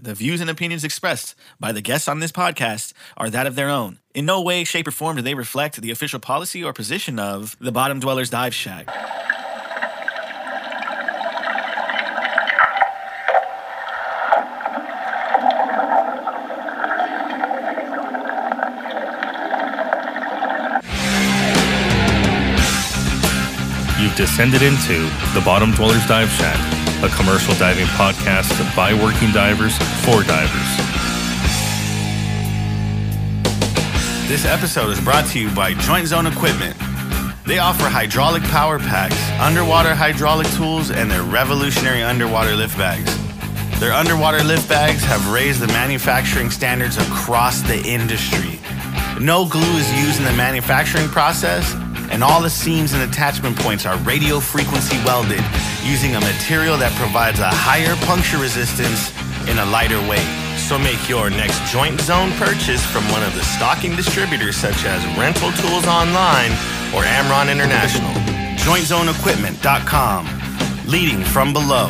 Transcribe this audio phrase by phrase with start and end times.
[0.00, 3.68] The views and opinions expressed by the guests on this podcast are that of their
[3.68, 3.98] own.
[4.14, 7.56] In no way, shape, or form do they reflect the official policy or position of
[7.60, 8.86] the Bottom Dwellers Dive Shack.
[24.00, 29.76] You've descended into the Bottom Dwellers Dive Shack, a commercial diving podcast by working divers
[30.02, 30.70] for divers.
[34.26, 36.76] This episode is brought to you by Joint Zone Equipment.
[37.46, 43.16] They offer hydraulic power packs, underwater hydraulic tools, and their revolutionary underwater lift bags.
[43.78, 48.58] Their underwater lift bags have raised the manufacturing standards across the industry.
[49.20, 51.74] No glue is used in the manufacturing process,
[52.10, 55.44] and all the seams and attachment points are radio frequency welded
[55.84, 59.12] using a material that provides a higher puncture resistance
[59.48, 60.26] in a lighter weight.
[60.58, 65.00] So make your next joint zone purchase from one of the stocking distributors such as
[65.16, 66.52] Rental Tools Online
[66.92, 68.12] or Amron International.
[68.60, 70.26] JointZoneEquipment.com,
[70.86, 71.88] leading from below.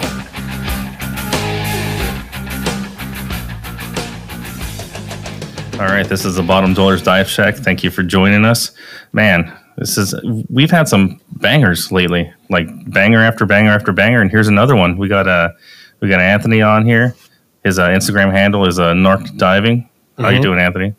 [5.81, 7.55] All right, this is the Bottom Dwellers Dive Shack.
[7.55, 8.73] Thank you for joining us.
[9.13, 10.15] Man, this is
[10.49, 14.97] we've had some bangers lately, like banger after banger after banger, and here's another one.
[14.97, 15.51] We got uh
[16.01, 17.15] we got Anthony on here.
[17.65, 19.89] His uh, Instagram handle is uh, Narced Diving.
[20.17, 20.43] How you Mhm.
[20.43, 20.95] doing, Anthony?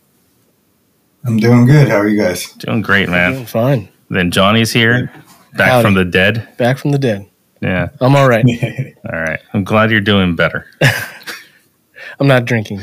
[1.26, 1.88] I'm doing good.
[1.88, 2.52] How are you guys?
[2.54, 3.34] Doing great, man.
[3.34, 3.90] Doing fine.
[4.10, 5.12] Then Johnny's here,
[5.58, 5.84] back Howdy.
[5.84, 6.48] from the dead.
[6.58, 7.28] Back from the dead.
[7.62, 7.90] Yeah.
[8.00, 8.46] I'm all right.
[9.12, 9.40] All right.
[9.54, 10.66] I'm glad you're doing better.
[12.20, 12.82] I'm not drinking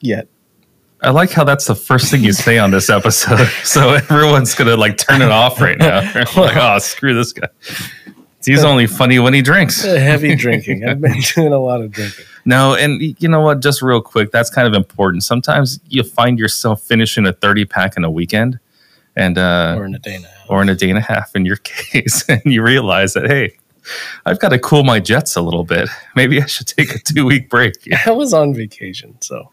[0.00, 0.26] yet.
[1.02, 3.48] I like how that's the first thing you say on this episode.
[3.64, 6.00] So everyone's gonna like turn it off right now.
[6.36, 7.48] like, oh, screw this guy.
[8.44, 9.82] He's only funny when he drinks.
[9.84, 10.84] Heavy drinking.
[10.84, 12.24] I've been doing a lot of drinking.
[12.44, 13.60] No, and you know what?
[13.60, 15.22] Just real quick, that's kind of important.
[15.22, 18.58] Sometimes you find yourself finishing a 30 pack in a weekend
[19.14, 20.50] and uh Or in a day and a half.
[20.50, 23.56] or in a day and a half in your case, and you realize that hey,
[24.26, 25.88] I've got to cool my jets a little bit.
[26.16, 27.74] Maybe I should take a two week break.
[28.06, 29.50] I was on vacation, so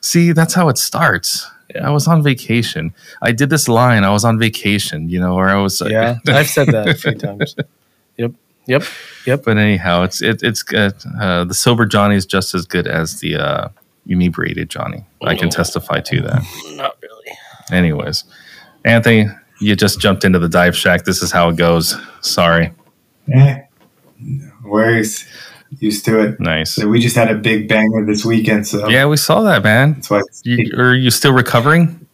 [0.00, 1.46] See, that's how it starts.
[1.74, 1.86] Yeah.
[1.86, 2.94] I was on vacation.
[3.20, 4.04] I did this line.
[4.04, 5.82] I was on vacation, you know, or I was.
[5.82, 7.54] yeah, I've said that a few times.
[8.16, 8.32] Yep,
[8.66, 8.82] yep,
[9.26, 9.42] yep.
[9.44, 10.94] but anyhow, it's it, it's good.
[11.20, 13.68] Uh, the sober Johnny is just as good as the uh,
[14.06, 15.04] inebriated Johnny.
[15.22, 16.42] I can testify to that.
[16.76, 17.38] Not really.
[17.70, 18.24] Anyways,
[18.84, 19.26] Anthony,
[19.60, 21.04] you just jumped into the dive shack.
[21.04, 21.96] This is how it goes.
[22.22, 22.72] Sorry.
[23.32, 23.58] Eh,
[24.18, 25.26] no worries.
[25.78, 26.40] Used to it.
[26.40, 26.74] Nice.
[26.74, 29.94] So we just had a big banger this weekend, so Yeah, we saw that, man.
[29.94, 30.22] that's why.
[30.42, 32.06] You, are you still recovering?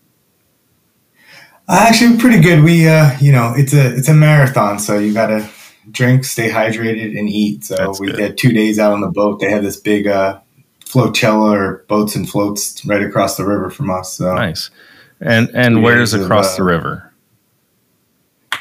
[1.69, 2.62] actually, pretty good.
[2.64, 5.48] We, uh, you know, it's a it's a marathon, so you gotta
[5.91, 7.64] drink, stay hydrated, and eat.
[7.64, 8.19] So That's we good.
[8.19, 9.41] had two days out on the boat.
[9.41, 10.41] They had this big uh,
[10.84, 14.14] floatella or boats and floats right across the river from us.
[14.14, 14.70] So Nice.
[15.20, 17.03] And and where is days of, across uh, the river?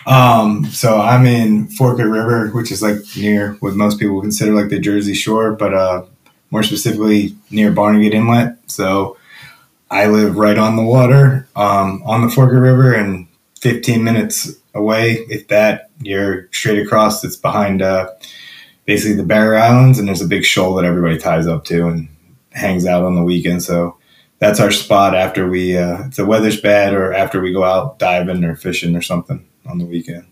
[0.05, 4.69] Um, so I'm in Forked River, which is like near what most people consider like
[4.69, 6.05] the Jersey Shore, but uh,
[6.51, 8.57] more specifically near Barnegat Inlet.
[8.67, 9.17] So
[9.89, 13.27] I live right on the water, um, on the Forked River, and
[13.61, 17.23] 15 minutes away, if that, you're straight across.
[17.23, 18.09] It's behind uh,
[18.85, 22.09] basically the Barrier Islands, and there's a big shoal that everybody ties up to and
[22.51, 23.63] hangs out on the weekend.
[23.63, 23.97] So
[24.39, 27.99] that's our spot after we, uh, if the weather's bad, or after we go out
[27.99, 30.25] diving or fishing or something on the weekend.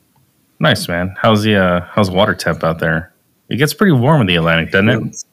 [0.60, 1.16] Nice, man.
[1.20, 3.14] How's the uh, how's water temp out there?
[3.50, 5.24] It gets pretty warm in the Atlantic, doesn't it?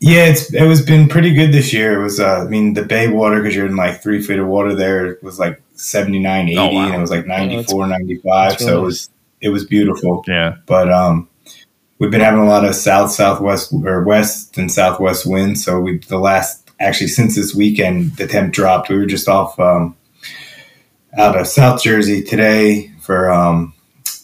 [0.00, 1.98] Yeah, it's it was been pretty good this year.
[1.98, 4.46] It was, uh, I mean, the bay water because you're in like three feet of
[4.46, 6.84] water there was like 79, 80, Oh, wow.
[6.86, 8.50] and it was like that's- 94, 95.
[8.50, 10.24] that's So really it was it was beautiful.
[10.28, 10.56] Yeah.
[10.66, 11.28] But um,
[11.98, 15.64] we've been having a lot of south southwest or west and southwest winds.
[15.64, 18.90] So we the last actually since this weekend the temp dropped.
[18.90, 19.96] We were just off um,
[21.18, 23.72] out of South Jersey today for um,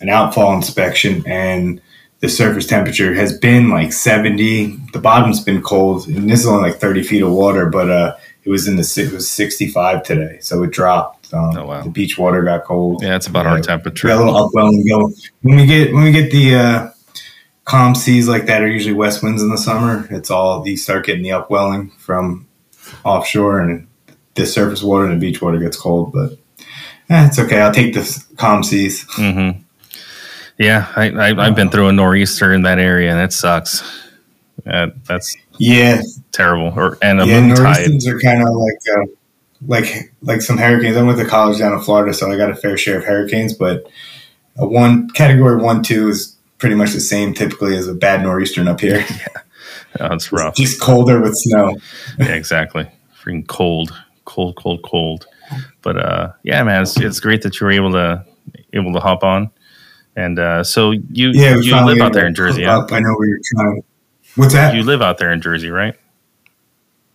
[0.01, 1.81] an outfall inspection and
[2.21, 6.71] the surface temperature has been like 70 the bottom's been cold and this is only
[6.71, 8.15] like 30 feet of water but uh
[8.45, 11.83] it was in the it was 65 today so it dropped um, Oh, wow.
[11.83, 14.09] the beach water got cold Yeah, it's about our temperature.
[14.09, 16.91] got a little upwelling going when we get when we get the uh
[17.65, 21.07] calm seas like that are usually west winds in the summer it's all you start
[21.07, 22.47] getting the upwelling from
[23.05, 23.87] offshore and
[24.35, 26.33] the surface water and the beach water gets cold but
[27.11, 29.51] eh, it's okay i'll take the calm seas hmm
[30.59, 33.83] Yeah, I, I, I've been through a nor'easter in that area, and it sucks.
[34.67, 36.03] Uh, that's yeah
[36.33, 36.73] terrible.
[36.77, 37.89] Or and a yeah, tide.
[37.89, 39.07] nor'easters are kind of like uh,
[39.67, 40.99] like like some hurricanes.
[40.99, 43.55] I went to college down in Florida, so I got a fair share of hurricanes.
[43.55, 43.87] But
[44.59, 48.69] a one category one two is pretty much the same typically as a bad nor'easter
[48.69, 49.05] up here.
[49.99, 50.55] Yeah, that's rough.
[50.57, 51.77] Just colder with snow.
[52.19, 52.87] yeah, exactly.
[53.21, 53.93] Freaking cold,
[54.25, 55.27] cold, cold, cold.
[55.83, 58.25] But uh, yeah, man, it's, it's great that you were able to
[58.73, 59.51] able to hop on.
[60.17, 62.63] And uh, so you Yeah, you live out there in Jersey.
[62.63, 62.87] Yeah?
[62.91, 63.83] I know where you're trying.
[64.37, 64.75] What's that?
[64.75, 65.95] You live out there in Jersey, right?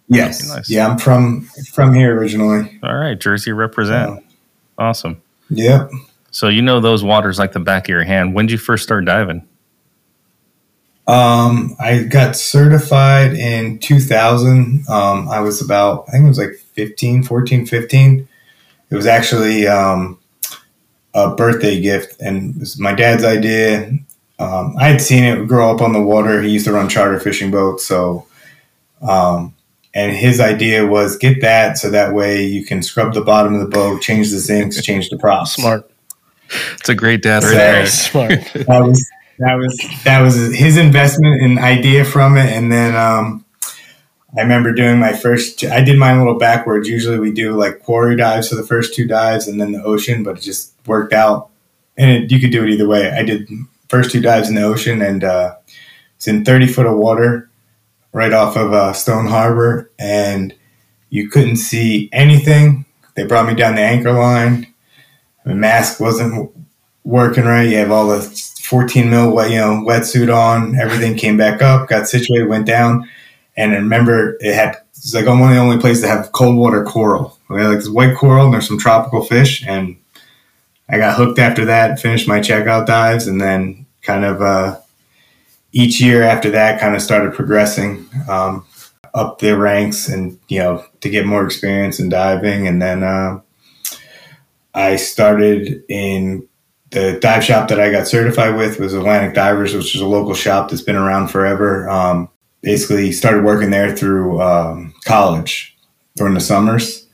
[0.07, 0.47] yes.
[0.47, 0.69] Nice.
[0.69, 1.41] Yeah, I'm from
[1.73, 2.79] from here originally.
[2.83, 4.23] All right, Jersey represent.
[4.77, 5.21] Awesome.
[5.49, 5.89] yep.
[6.31, 8.33] So you know those waters like the back of your hand.
[8.33, 9.47] When did you first start diving?
[11.07, 14.89] Um, I got certified in 2000.
[14.89, 18.27] Um, I was about, I think it was like 15, 14, 15.
[18.89, 20.19] It was actually um,
[21.13, 23.91] a birthday gift, and it was my dad's idea.
[24.37, 26.41] Um, I had seen it grow up on the water.
[26.41, 28.27] He used to run charter fishing boats, so
[29.01, 29.53] um,
[29.93, 33.61] and his idea was get that so that way you can scrub the bottom of
[33.61, 35.53] the boat, change the zincs, change the props.
[35.53, 35.89] Smart.
[36.73, 37.73] It's a great dad right right there.
[37.73, 37.87] there.
[37.87, 38.29] Smart.
[38.67, 39.09] that was
[39.39, 42.51] that was that was his investment and idea from it.
[42.51, 43.45] And then um
[44.37, 46.87] i remember doing my first i did mine a little backwards.
[46.87, 50.23] Usually we do like quarry dives for the first two dives and then the ocean
[50.23, 51.49] but it just worked out.
[51.97, 53.11] And it, you could do it either way.
[53.11, 53.49] I did
[53.89, 55.55] first two dives in the ocean and uh
[56.15, 57.49] it's in 30 foot of water
[58.15, 59.91] right off of uh, stone harbor.
[59.99, 60.55] And
[61.09, 62.85] you couldn't see anything.
[63.15, 64.73] They brought me down the anchor line.
[65.45, 66.51] My mask wasn't
[67.03, 67.69] working right.
[67.69, 68.21] You have all the
[68.65, 70.75] 14 mil wet, you know, wetsuit on.
[70.75, 73.09] Everything came back up, got situated, went down.
[73.55, 76.31] And I remember it had, it's like I'm one of the only places that have
[76.31, 77.37] cold water coral.
[77.49, 79.63] We had like this white coral and there's some tropical fish.
[79.67, 79.97] And
[80.89, 84.79] I got hooked after that, finished my checkout dives, and then kind of uh,
[85.71, 88.65] each year after that kind of started progressing um,
[89.13, 92.67] up the ranks and, you know, to get more experience in diving.
[92.67, 93.41] And then uh,
[94.73, 96.47] I started in
[96.91, 100.33] the dive shop that I got certified with was Atlantic Divers, which is a local
[100.33, 101.89] shop that's been around forever.
[101.89, 102.29] Um,
[102.61, 105.75] basically, started working there through um, college
[106.15, 107.07] during the summers.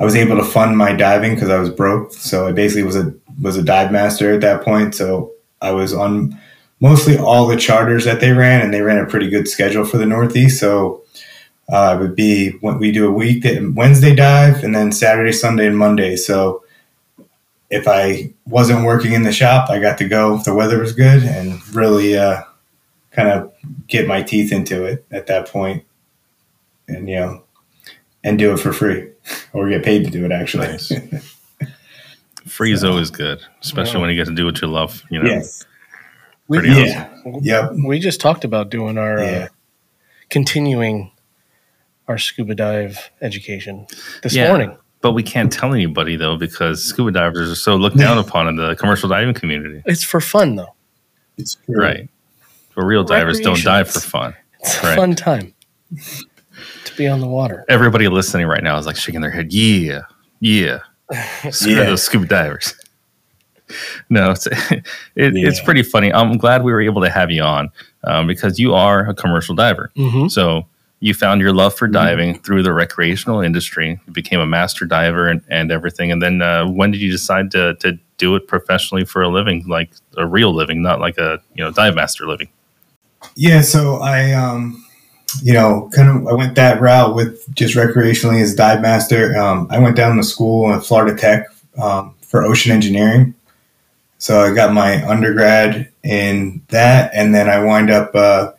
[0.00, 2.96] I was able to fund my diving because I was broke, so I basically was
[2.96, 4.94] a was a dive master at that point.
[4.94, 6.38] So I was on
[6.80, 9.98] mostly all the charters that they ran, and they ran a pretty good schedule for
[9.98, 10.58] the Northeast.
[10.58, 11.04] So
[11.72, 15.66] uh, it would be when we do a week Wednesday dive, and then Saturday, Sunday,
[15.66, 16.16] and Monday.
[16.16, 16.63] So
[17.74, 20.92] if I wasn't working in the shop, I got to go if the weather was
[20.92, 22.42] good and really uh,
[23.10, 23.52] kind of
[23.88, 25.84] get my teeth into it at that point,
[26.88, 27.42] and you know,
[28.22, 29.10] and do it for free
[29.52, 30.32] or get paid to do it.
[30.32, 30.92] Actually, Nice.
[32.46, 35.02] Free is always good, especially when you get to do what you love.
[35.10, 35.64] You know, yes,
[36.46, 37.08] We, Pretty yeah,
[37.40, 39.30] yep, we just talked about doing our Yeah.
[39.44, 39.48] uh,
[40.28, 41.10] continuing
[42.06, 43.86] our scuba dive education
[44.22, 44.48] this Yeah.
[44.48, 44.76] morning.
[45.04, 48.56] But we can't tell anybody though because scuba divers are so looked down upon in
[48.56, 49.82] the commercial diving community.
[49.84, 50.74] It's for fun though.
[51.36, 51.76] it's true.
[51.78, 52.08] Right.
[52.74, 54.34] But real divers don't dive for fun.
[54.60, 54.96] It's a Right.
[54.96, 55.52] fun time
[56.86, 57.66] to be on the water.
[57.68, 59.52] Everybody listening right now is like shaking their head.
[59.52, 60.00] Yeah,
[60.40, 60.78] yeah.
[61.50, 61.84] Screw Yeah.
[61.84, 62.74] those scuba divers.
[64.10, 64.84] No, it's it,
[65.16, 66.12] it's pretty funny.
[66.12, 67.70] I'm glad we were able to have you on
[68.04, 69.90] um, because you are a commercial diver.
[69.96, 70.28] Mm-hmm.
[70.28, 70.66] So
[71.04, 74.00] you found your love for diving through the recreational industry.
[74.06, 76.10] You became a master diver and, and everything.
[76.10, 79.66] And then uh, when did you decide to, to do it professionally for a living,
[79.68, 82.48] like a real living, not like a you know dive master living?
[83.36, 84.82] Yeah, so I, um,
[85.42, 89.36] you know, kind of I went that route with just recreationally as dive master.
[89.36, 93.34] Um, I went down to school at Florida Tech um, for ocean engineering.
[94.16, 98.52] So I got my undergrad in that, and then I wind up uh,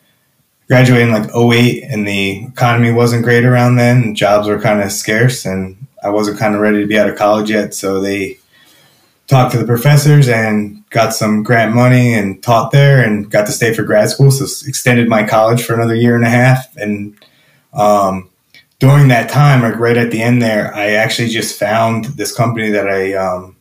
[0.68, 4.16] graduating like 08, and the economy wasn't great around then.
[4.16, 7.18] Jobs were kind of scarce, and I wasn't kind of ready to be out of
[7.18, 7.74] college yet.
[7.74, 8.40] So they
[9.28, 13.52] talked to the professors and got some grant money and taught there and got to
[13.52, 14.32] stay for grad school.
[14.32, 16.76] So extended my college for another year and a half.
[16.78, 17.18] And
[17.74, 18.30] um,
[18.80, 22.70] during that time, like right at the end there, I actually just found this company
[22.70, 23.56] that I um,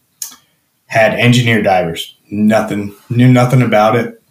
[0.87, 2.17] had engineer divers.
[2.31, 4.23] Nothing, knew nothing about it.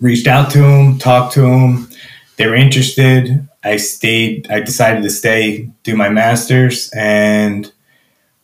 [0.00, 1.89] Reached out to them, talked to them.
[2.40, 3.46] They were interested.
[3.62, 4.50] I stayed.
[4.50, 7.70] I decided to stay, do my master's, and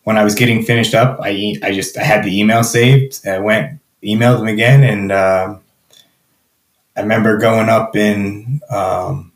[0.03, 3.27] when I was getting finished up, I, I just I had the email saved.
[3.27, 5.57] I went emailed them again, and uh,
[6.95, 9.33] I remember going up in um,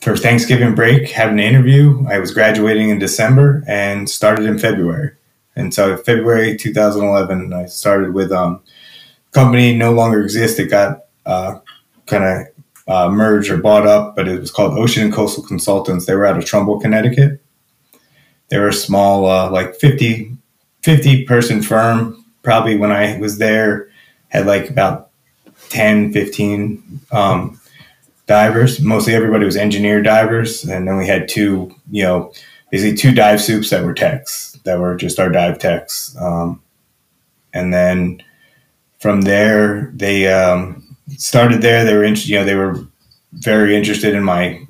[0.00, 2.06] for Thanksgiving break, having an interview.
[2.08, 5.12] I was graduating in December and started in February,
[5.54, 8.62] and so February 2011, I started with um,
[9.32, 10.58] company no longer exists.
[10.58, 11.58] It got uh,
[12.06, 12.57] kind of
[12.88, 16.06] uh, merged or bought up, but it was called Ocean and Coastal Consultants.
[16.06, 17.40] They were out of Trumbull, Connecticut.
[18.48, 20.34] They were a small, uh, like 50,
[20.82, 22.24] 50 person firm.
[22.42, 23.90] Probably when I was there,
[24.28, 25.10] had like about
[25.68, 27.60] 10, 15 um,
[28.26, 28.80] divers.
[28.80, 32.32] Mostly everybody was engineer divers, and then we had two, you know,
[32.70, 36.16] basically two dive sups that were techs that were just our dive techs.
[36.20, 36.62] Um,
[37.52, 38.22] and then
[38.98, 41.84] from there, they um, started there.
[41.84, 42.84] They were, in, you know, they were
[43.32, 44.64] very interested in my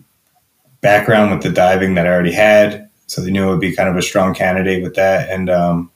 [0.80, 3.88] background with the diving that I already had, so they knew it would be kind
[3.88, 5.30] of a strong candidate with that.
[5.30, 5.90] And um,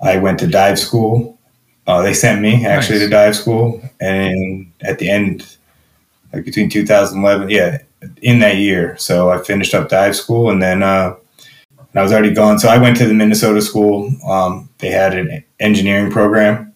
[0.00, 1.38] I went to dive school.
[1.86, 3.06] Uh, they sent me actually Nice.
[3.06, 5.56] to dive school, and at the end,
[6.32, 7.78] like between 2011, yeah,
[8.22, 8.96] in that year.
[8.98, 11.16] So I finished up dive school, and then uh,
[11.92, 12.58] and I was already gone.
[12.58, 14.10] So I went to the Minnesota school.
[14.26, 16.72] Um, they had an engineering program.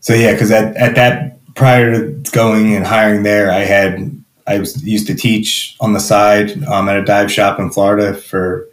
[0.00, 4.60] So yeah, because at, at that prior to going and hiring there, I had I
[4.60, 8.68] was used to teach on the side um, at a dive shop in Florida for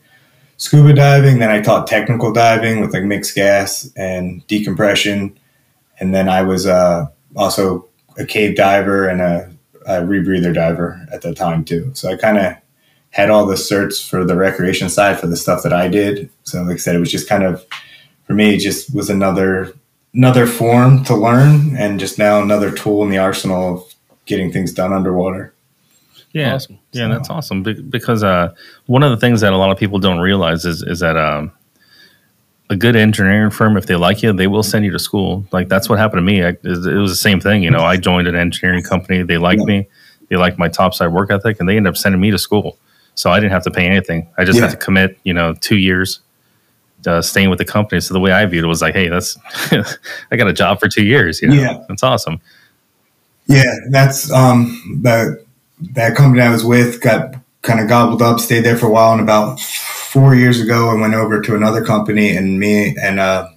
[0.57, 1.39] scuba diving.
[1.39, 5.37] Then I taught technical diving with like mixed gas and decompression,
[5.99, 7.87] and then I was uh, also
[8.19, 9.51] a cave diver and a,
[9.87, 11.89] a rebreather diver at the time too.
[11.95, 12.55] So I kind of
[13.09, 16.29] had all the certs for the recreation side for the stuff that I did.
[16.43, 17.65] So like I said, it was just kind of
[18.25, 19.73] for me, it just was another
[20.13, 24.71] another form to learn and just now another tool in the arsenal of getting things
[24.73, 25.53] done underwater.
[26.31, 26.79] Yeah, Awesome.
[26.91, 27.61] yeah, that's awesome.
[27.63, 28.53] Because uh,
[28.87, 31.51] one of the things that a lot of people don't realize is is that um,
[32.71, 35.45] a good engineering firm, if they like you, they will send you to school.
[35.51, 36.43] Like that's what happened to me.
[36.43, 37.61] I, it was the same thing.
[37.61, 39.21] You know, I joined an engineering company.
[39.21, 39.65] They liked Yeah.
[39.65, 39.87] me.
[40.29, 42.77] They liked my topside work ethic, and they ended up sending me to school.
[43.13, 44.27] So I didn't have to pay anything.
[44.35, 44.63] I just Yeah.
[44.65, 45.19] had to commit.
[45.23, 46.19] You know, two years.
[47.05, 47.99] Uh, staying with the company.
[48.01, 49.37] So the way I viewed it was like, hey, that's
[50.31, 51.41] I got a job for two years.
[51.41, 51.83] You know, Yeah.
[51.87, 52.39] that's awesome.
[53.47, 55.43] Yeah, that's um that
[55.93, 59.11] that company I was with got kind of gobbled up, stayed there for a while,
[59.11, 63.49] and about four years ago, I went over to another company, and me and a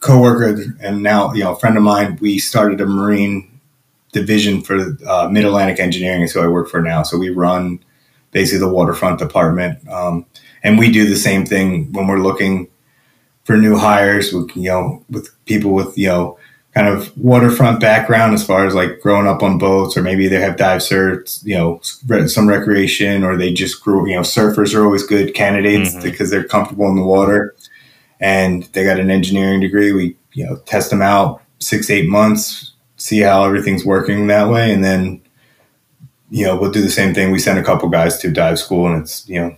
[0.00, 3.50] coworker, and now you know a friend of mine, we started a marine
[4.12, 7.02] division for uh, Mid Atlantic Engineering, is who I work for now.
[7.02, 7.80] So we run
[8.30, 10.26] basically the waterfront department, um,
[10.62, 12.68] and we do the same thing when we're looking
[13.44, 16.38] for new hires with you know with people with you know
[16.74, 20.40] kind of waterfront background as far as like growing up on boats or maybe they
[20.40, 21.78] have dive certs you know
[22.26, 26.02] some recreation or they just grew you know surfers are always good candidates Mhm.
[26.02, 27.54] because they're comfortable in the water.
[28.20, 29.92] And they got an engineering degree.
[29.92, 34.72] We you know test them out six eight months see how everything's working that way.
[34.72, 35.20] And then
[36.30, 37.30] you know we'll do the same thing.
[37.30, 39.54] We send a couple guys to dive school and it's you know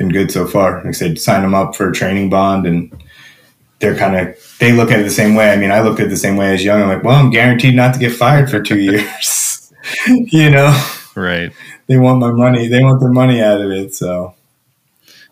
[0.00, 2.90] been good so far like i said sign them up for a training bond and
[3.80, 5.50] they're kind of they look at it the same way.
[5.50, 6.82] I mean, I looked at it the same way as young.
[6.82, 9.72] I'm like, well, I'm guaranteed not to get fired for two years.
[10.06, 10.70] you know,
[11.16, 11.50] Right.
[11.86, 12.68] they want my money.
[12.68, 13.94] They want their money out of it.
[13.94, 14.34] So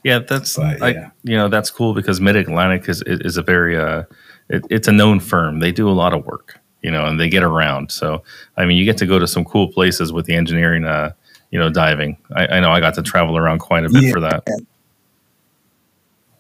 [0.03, 1.11] Yeah, that's But, like yeah.
[1.25, 4.05] you know that's cool because Mid Atlantic is is a very uh,
[4.49, 5.61] it, it's a known firm.
[5.61, 7.93] They do a lot of work, you know, and they get around.
[7.93, 8.23] So
[8.57, 11.13] I mean, you get to go to some cool places with the engineering, uh,
[11.51, 12.17] you know, diving.
[12.35, 14.13] I, I know I got to travel around quite a bit Yeah.
[14.13, 14.45] for that.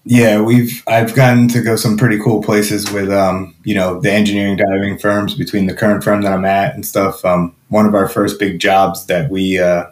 [0.04, 4.10] yeah, we've I've gotten to go some pretty cool places with um, you know, the
[4.12, 7.24] engineering diving firms between the current firm that I'm at and stuff.
[7.24, 9.84] Um, one of our first big jobs that we uh,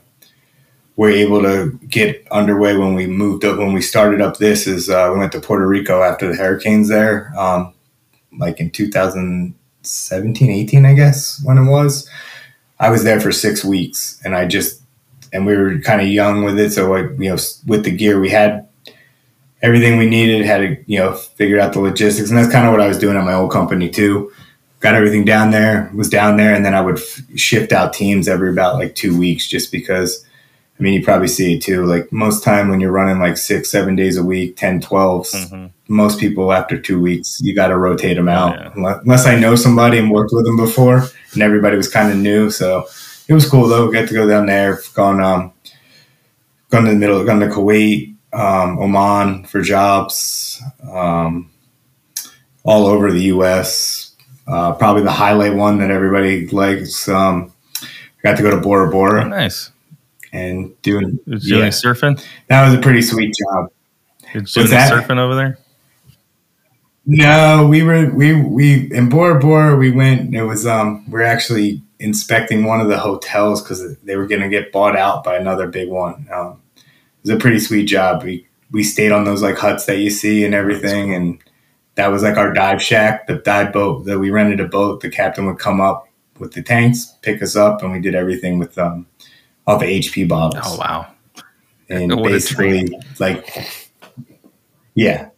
[0.97, 4.89] were able to get underway when we moved up when we started up this is
[4.89, 7.75] uh, we went to Puerto Rico after the hurricanes there, um,
[8.39, 12.09] like in 2017, 18, I guess when it was.
[12.79, 14.83] I was there for six weeks, and I just
[15.33, 18.21] and we were kind of young with it, so like you know, with the gear
[18.21, 18.67] we had
[19.63, 22.73] everything we needed, had to you know figure out the logistics, and that's kind of
[22.73, 24.33] what I was doing at my old company too.
[24.81, 28.29] Got everything down there, was down there, and then I would f- shift out teams
[28.29, 30.23] every about like two weeks, just because.
[30.79, 31.87] I mean, you probably see it too.
[31.87, 35.71] Like most time when you're running like six, seven days a week, 10, 12s, Mhm.
[35.89, 38.59] most people after two weeks, you got to rotate them out.
[38.61, 38.69] Yeah.
[38.77, 42.19] Unless- Unless I know somebody and worked with them before, and everybody was kind of
[42.19, 42.51] new.
[42.51, 42.85] So
[43.29, 43.87] it was cool though.
[43.87, 45.53] We Got to go down there, gone, um,
[46.71, 51.51] gone to the middle, gone to Kuwait, um, Oman for jobs, um,
[52.65, 54.15] all over the U.S.
[54.47, 57.09] Uh, probably the highlight one that everybody likes.
[57.09, 57.53] Um,
[58.23, 59.71] got to go to Bora Oh, Bora nice.
[60.33, 62.23] and doing Did you do yeah, surfing?
[62.49, 63.71] that was a pretty sweet job.
[64.33, 64.93] Did you do What's that?
[64.93, 65.59] surfing over there?
[67.09, 69.77] No, we were we we in Bora Bora.
[69.77, 70.35] We went.
[70.35, 71.09] It was um.
[71.09, 75.25] We're actually inspecting one of the hotels because they were going to get bought out
[75.25, 76.27] by another big one.
[76.33, 76.83] Um, it
[77.23, 78.23] was a pretty sweet job.
[78.23, 81.39] We we stayed on those like huts that you see and everything, and
[81.95, 83.27] that was like our dive shack.
[83.27, 85.01] The dive boat that we rented a boat.
[85.01, 88.59] The captain would come up with the tanks, pick us up, and we did everything
[88.59, 89.07] with um
[89.67, 91.07] all the HP bottles Oh wow.
[91.89, 92.89] and What basically
[93.19, 93.83] like
[94.95, 95.31] yeah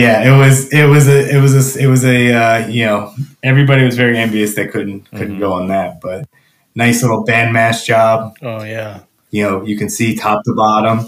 [0.00, 3.12] yeah it was it was a it was a it was a uh, you know
[3.42, 5.40] everybody was very envious that couldn't couldn't Mhm.
[5.40, 6.28] go on that but
[6.74, 8.34] nice little bandmash job.
[8.42, 9.00] Oh yeah.
[9.30, 11.06] You know, you can see top to bottom.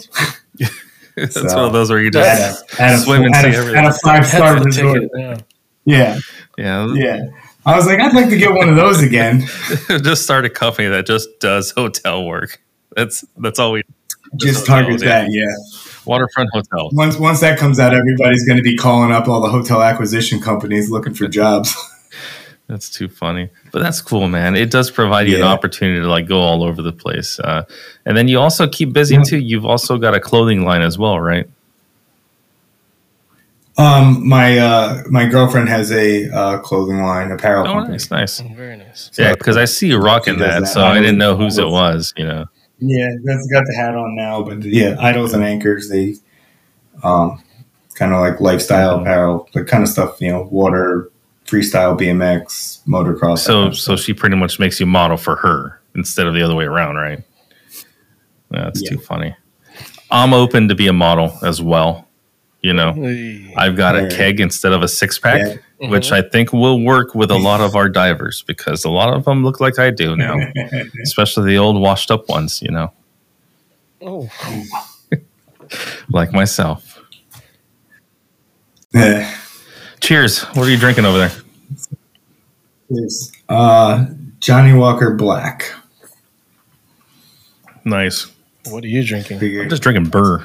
[1.17, 3.77] That's So- one of those where you just a, at a, Swim and see everything.
[3.77, 5.03] at a five star resort.
[5.15, 5.39] Yeah.
[5.85, 6.19] Yeah,
[6.59, 7.21] yeah, yeah.
[7.65, 9.45] I was like, I'd like to get one of those again.
[10.03, 12.61] just start a company that just does hotel work.
[12.97, 13.83] That's that's all we
[14.37, 15.29] Just target that.
[15.31, 15.55] Yeah.
[16.07, 16.93] Waterfront hotels.
[16.95, 20.41] Once once that comes out, everybody's going to be calling up all the hotel acquisition
[20.41, 21.75] companies looking for jobs.
[22.69, 24.57] That's too funny, but that's cool, man.
[24.57, 27.63] It does provide you an opportunity to like go all over the place, uh,
[28.05, 29.23] and then you also keep busy Yeah.
[29.23, 29.39] too.
[29.39, 31.49] You've also got a clothing line as well, right?
[33.79, 37.93] Um, my uh, my girlfriend has a uh, clothing line, apparel Oh, company.
[37.93, 38.41] nice, nice.
[38.41, 39.11] Oh, very nice.
[39.19, 40.67] Yeah, because I see you rocking that, that.
[40.67, 42.15] so I didn't know Idols- whose it was.
[42.17, 42.45] You know,
[42.79, 45.89] Yeah, that's got the hat on now, but yeah, idols and anchors.
[45.89, 46.17] They
[47.03, 47.43] um,
[47.95, 51.11] kind of like lifestyle apparel, the kind of stuff you know, water,
[51.47, 53.39] freestyle, BMX, motocross.
[53.39, 56.65] so so she pretty much makes you model for her instead of the other way
[56.65, 57.23] around, right?
[58.51, 58.91] That's Yeah.
[58.91, 59.35] too funny.
[60.11, 62.06] I'm open to be a model as well.
[62.63, 65.89] You know, I've got a keg instead of a six pack, Yeah.
[65.91, 69.25] which I think will work with a lot of our divers because a lot of
[69.25, 70.37] them look like I do now,
[71.03, 72.93] especially the old washed up ones, you know,
[74.03, 74.29] Oh,
[76.11, 77.01] like myself.
[78.93, 79.33] Yeah.
[80.01, 80.43] Cheers.
[80.55, 81.33] What are you drinking over there?
[82.89, 83.31] Yes.
[83.49, 84.07] Uh,
[84.41, 85.73] Johnnie Walker Black.
[87.85, 88.27] Nice.
[88.67, 89.39] what are you drinking?
[89.61, 90.45] I'm just drinking Burr.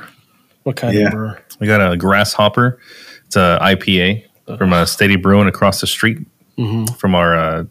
[0.63, 1.07] What kind Yeah.
[1.07, 1.33] of brew?
[1.59, 2.79] We got a grasshopper.
[3.25, 4.25] It's a IPA
[4.57, 6.19] from a Steady Brewing across the street
[6.57, 6.93] Mm-hmm.
[6.95, 7.63] from our uh,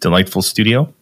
[0.00, 0.92] delightful studio.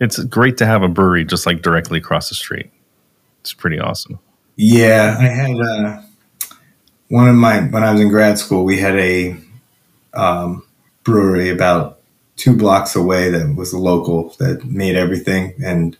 [0.00, 2.70] It's great to have a brewery just like directly across the street.
[3.40, 4.18] It's pretty awesome.
[4.56, 6.02] Yeah, I had uh,
[7.08, 8.64] one of my when I was in grad school.
[8.64, 9.36] We had a
[10.14, 10.64] um,
[11.04, 11.98] brewery about
[12.36, 15.54] two blocks away that was a local that made everything.
[15.64, 15.96] And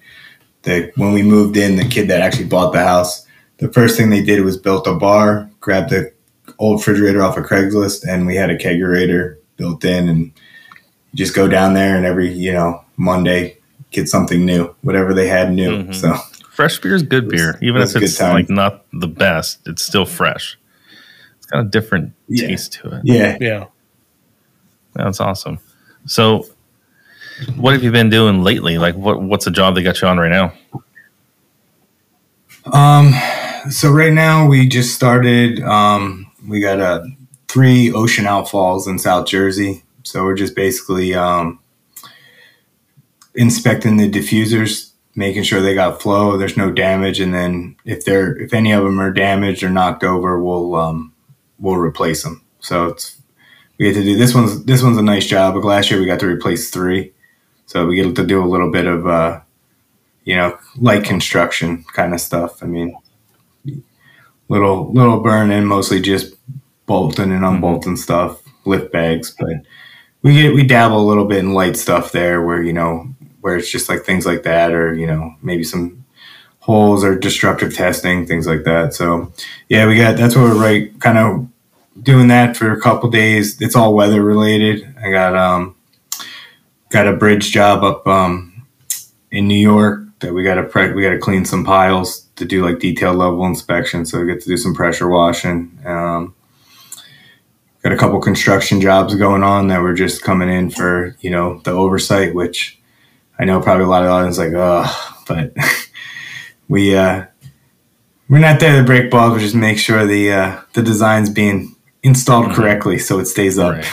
[0.62, 3.25] the when we moved in, the kid that actually bought the house,
[3.58, 6.12] the first thing they did was built a bar, grabbed the
[6.58, 10.32] old refrigerator off of Craigslist, and we had a kegerator built in, and
[11.14, 13.58] just go down there and every you know Monday
[13.90, 15.84] get something new, whatever they had new.
[15.84, 15.94] Mhm.
[15.94, 16.14] So.
[16.50, 18.34] Fresh beer is good was- beer, even it was if it's good time.
[18.34, 19.60] like not the best.
[19.66, 20.58] It's still fresh.
[21.36, 22.48] It's got a different Yeah.
[22.48, 23.00] taste to it.
[23.04, 23.64] Yeah, Yeah.
[24.94, 25.58] That's awesome.
[26.06, 26.46] So,
[27.56, 28.78] what have you been doing lately?
[28.78, 30.52] Like, what what's the job that got you on right now?
[32.72, 33.12] Um,
[33.70, 35.60] so right now we just started.
[35.62, 37.04] Um, we got uh,
[37.48, 39.82] three ocean outfalls in South Jersey.
[40.02, 41.58] So we're just basically um,
[43.34, 48.36] inspecting the diffusers, making sure they got flow, there's no damage, and then if they're
[48.36, 51.12] if any of them are damaged or knocked over, we'll um,
[51.58, 52.42] we'll replace them.
[52.60, 53.20] So it's
[53.78, 55.54] we get to do this one's this one's a nice job.
[55.54, 57.12] But last year we got to replace three,
[57.66, 59.40] so we get to do a little bit of uh,
[60.24, 62.62] you know light construction kind of stuff.
[62.62, 62.96] I mean,
[64.48, 66.34] little little burn in, mostly just
[66.86, 69.56] bolting and unbolting stuff, lift bags, but
[70.22, 73.08] we get we dabble a little bit in light stuff there, where you know
[73.40, 76.04] where it's just like things like that, or you know maybe some
[76.60, 78.94] holes or destructive testing, things like that.
[78.94, 79.32] So
[79.68, 81.48] yeah, we got that's what we're right kind of
[82.02, 83.60] doing that for a couple days.
[83.60, 84.94] It's all weather related.
[85.02, 85.76] I got um
[86.90, 88.66] got a bridge job up um
[89.30, 92.44] in New York that we got to pre- we got to clean some piles to
[92.44, 94.06] do like detailed level inspection.
[94.06, 95.78] So we get to do some pressure washing.
[95.84, 96.34] Um,
[97.82, 101.60] got a couple construction jobs going on that we're just coming in for you know
[101.64, 102.78] the oversight, which
[103.38, 105.54] I know probably a lot of audience like, oh, but
[106.68, 107.26] we uh,
[108.28, 109.34] we're not there to break balls.
[109.34, 112.54] We just make sure the uh, the design's being installed Mhm.
[112.54, 113.74] correctly so it stays up.
[113.76, 113.92] Right.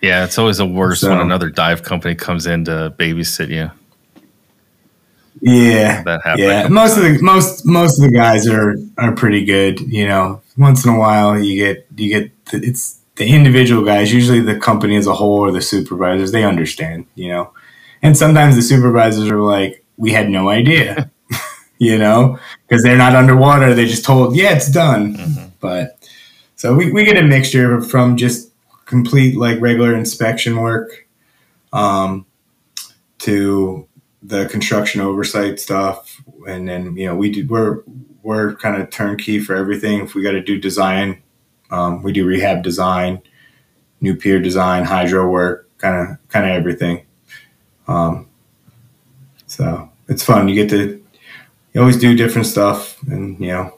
[0.00, 3.70] Yeah, it's always the worst when another dive company comes in to babysit you.
[5.48, 6.46] Yeah, That happens.
[6.46, 6.68] yeah.
[6.68, 9.80] Most of the most most of the guys are are pretty good.
[9.80, 14.12] You know, once in a while you get you get the, it's the individual guys.
[14.12, 17.06] Usually the company as a whole or the supervisors they understand.
[17.14, 17.52] You know,
[18.02, 21.10] and sometimes the supervisors are like, "We had no idea,"
[21.78, 23.74] you know, because they're not underwater.
[23.74, 25.50] They just told, "Yeah, it's done." Mhm.
[25.60, 25.98] But
[26.56, 28.50] so we we get a mixture from just
[28.86, 31.06] complete like regular inspection work,
[31.72, 32.24] um,
[33.20, 33.86] to
[34.28, 37.82] the construction oversight stuff, and then you know we do we're
[38.22, 40.02] we're kind of turnkey for everything.
[40.02, 41.22] If we got to do design,
[41.70, 43.22] um, we do rehab design,
[44.00, 47.06] new pier design, hydro work, kind of kind of everything.
[47.88, 48.28] Um,
[49.46, 50.48] so it's fun.
[50.48, 51.02] You get to
[51.72, 53.74] you always do different stuff, and you know.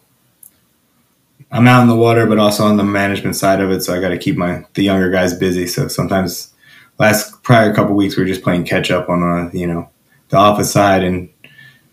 [1.53, 4.01] I'm out in the water, but also on the management side of it, so I
[4.01, 5.67] got to keep my the younger guys busy.
[5.67, 6.55] So sometimes
[7.01, 9.91] last prior couple weeks we were just playing catch up on uh, you know
[10.31, 11.29] the office side and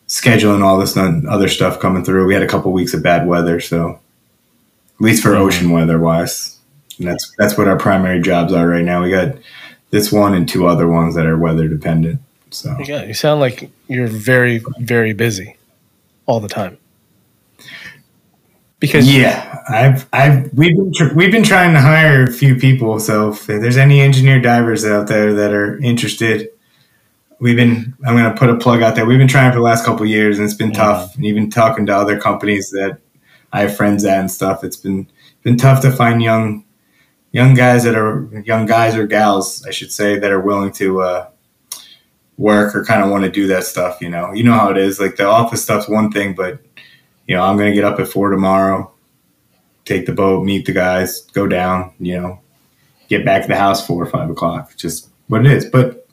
[0.07, 2.25] scheduling all this other stuff coming through.
[2.25, 3.99] We had a couple weeks of bad weather, so
[4.95, 6.57] at least for ocean weather wise,
[6.97, 9.03] and that's that's what our primary jobs are right now.
[9.03, 9.35] We got
[9.89, 12.21] this one and two other ones that are weather dependent.
[12.51, 15.57] So yeah, you sound like you're very very busy
[16.25, 16.77] all the time.
[18.79, 22.99] Because yeah, I've I've we've been tr- we've been trying to hire a few people.
[22.99, 26.49] So if there's any engineer divers out there that are interested,
[27.39, 29.05] we've been I'm going to put a plug out there.
[29.05, 30.77] We've been trying for the last couple years, and it's been yeah.
[30.77, 31.15] tough.
[31.15, 32.99] And even talking to other companies that
[33.53, 35.07] I have friends at and stuff, it's been
[35.43, 36.65] been tough to find young
[37.31, 41.01] young guys that are young guys or gals, I should say, that are willing to
[41.01, 41.29] uh,
[42.37, 44.01] work or kind of want to do that stuff.
[44.01, 44.99] You know, you know how it is.
[44.99, 46.59] Like the office stuff's one thing, but
[47.27, 48.91] you know, I'm going to get up at four tomorrow,
[49.85, 51.93] take the boat, meet the guys, go down.
[51.99, 52.41] You know,
[53.09, 54.75] get back to the house four or five o'clock.
[54.77, 56.07] Just what it is, but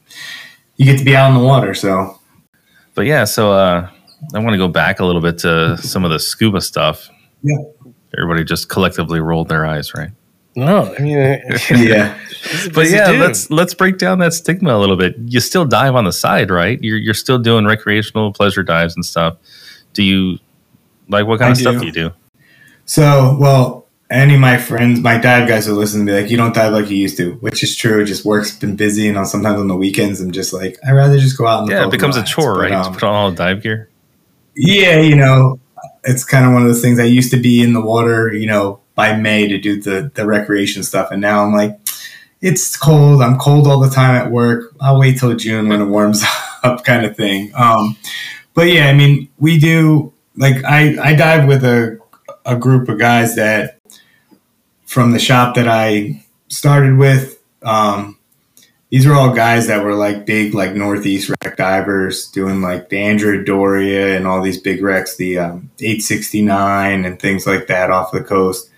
[0.76, 1.74] you get to be out in the water.
[1.74, 2.18] So,
[2.94, 3.88] but yeah, so uh,
[4.34, 7.08] I want to go back a little bit to some of the scuba stuff.
[7.42, 7.56] Yeah,
[8.16, 10.10] everybody just collectively rolled their eyes, right?
[10.56, 11.16] No, I mean,
[11.70, 12.18] yeah,
[12.72, 15.16] but yeah, let's let's break down that stigma a little bit.
[15.24, 16.82] You still dive on the side, right?
[16.82, 19.36] You're you're still doing recreational pleasure dives and stuff.
[19.92, 20.38] Do you
[21.08, 21.62] like what kind I of do.
[21.62, 22.10] stuff do you do?
[22.86, 23.83] So, well,
[24.14, 26.72] any of my friends, my dive guys will listen and be like, "You don't dive
[26.72, 28.04] like you used to," which is true.
[28.04, 31.36] Just work's been busy, and sometimes on the weekends, I'm just like, I'd rather just
[31.36, 31.62] go out.
[31.62, 32.70] And yeah, it becomes a chore, right?
[32.70, 33.88] But, um, put on all the dive gear.
[34.54, 35.58] Yeah, you know,
[36.04, 37.00] it's kind of one of those things.
[37.00, 40.26] I used to be in the water, you know, by May to do the the
[40.26, 41.78] recreation stuff, and now I'm like,
[42.40, 43.22] it's cold.
[43.22, 44.74] I'm cold all the time at work.
[44.80, 46.22] I'll wait till June when it warms
[46.62, 47.50] up, kind of thing.
[47.54, 47.96] Um,
[48.54, 51.98] but yeah, I mean, we do like I I dive with a
[52.46, 53.78] a group of guys that
[54.94, 57.42] from the shop that I started with.
[57.64, 58.16] Um,
[58.90, 62.98] these are all guys that were like big, like Northeast wreck divers doing like the
[62.98, 68.12] Andrea Doria and all these big wrecks, the um, 869 and things like that off
[68.12, 68.70] the coast.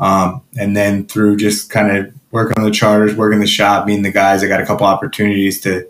[0.00, 4.02] Um, and then through just kind of working on the charters, working the shop, meeting
[4.02, 5.86] the guys, I got a couple opportunities to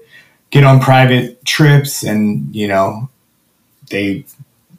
[0.50, 3.08] get on private trips and, you know,
[3.88, 4.26] they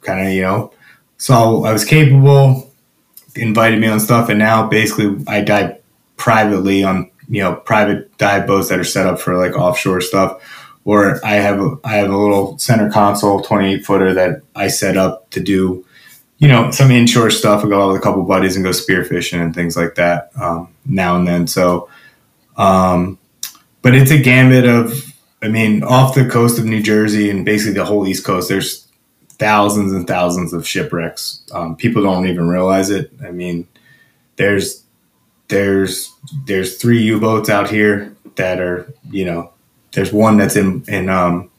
[0.02, 0.72] kind of, you know,
[1.16, 2.71] saw I was capable,
[3.34, 5.78] invited me on stuff, and now basically I dive
[6.16, 10.42] privately on you know private dive boats that are set up for like offshore stuff.
[10.84, 14.96] Or I have a, I have a little center console 28 footer that I set
[14.96, 15.86] up to do,
[16.38, 17.64] you know, some inshore stuff.
[17.64, 20.74] I go out with a couple buddies and go spearfishing and things like that um,
[20.84, 21.46] now and then.
[21.46, 21.88] So,
[22.56, 23.16] um,
[23.80, 27.74] but it's a gambit of, I mean, off the coast of New Jersey and basically
[27.74, 28.48] the whole East Coast.
[28.48, 28.81] There's
[29.38, 31.42] thousands and thousands of shipwrecks.
[31.52, 33.10] Um, people don't even realize it.
[33.24, 33.66] I mean,
[34.36, 34.84] there's
[35.48, 36.12] there's
[36.46, 39.52] there's three U-boats out here that are you know
[39.92, 41.50] there's one that's in in um,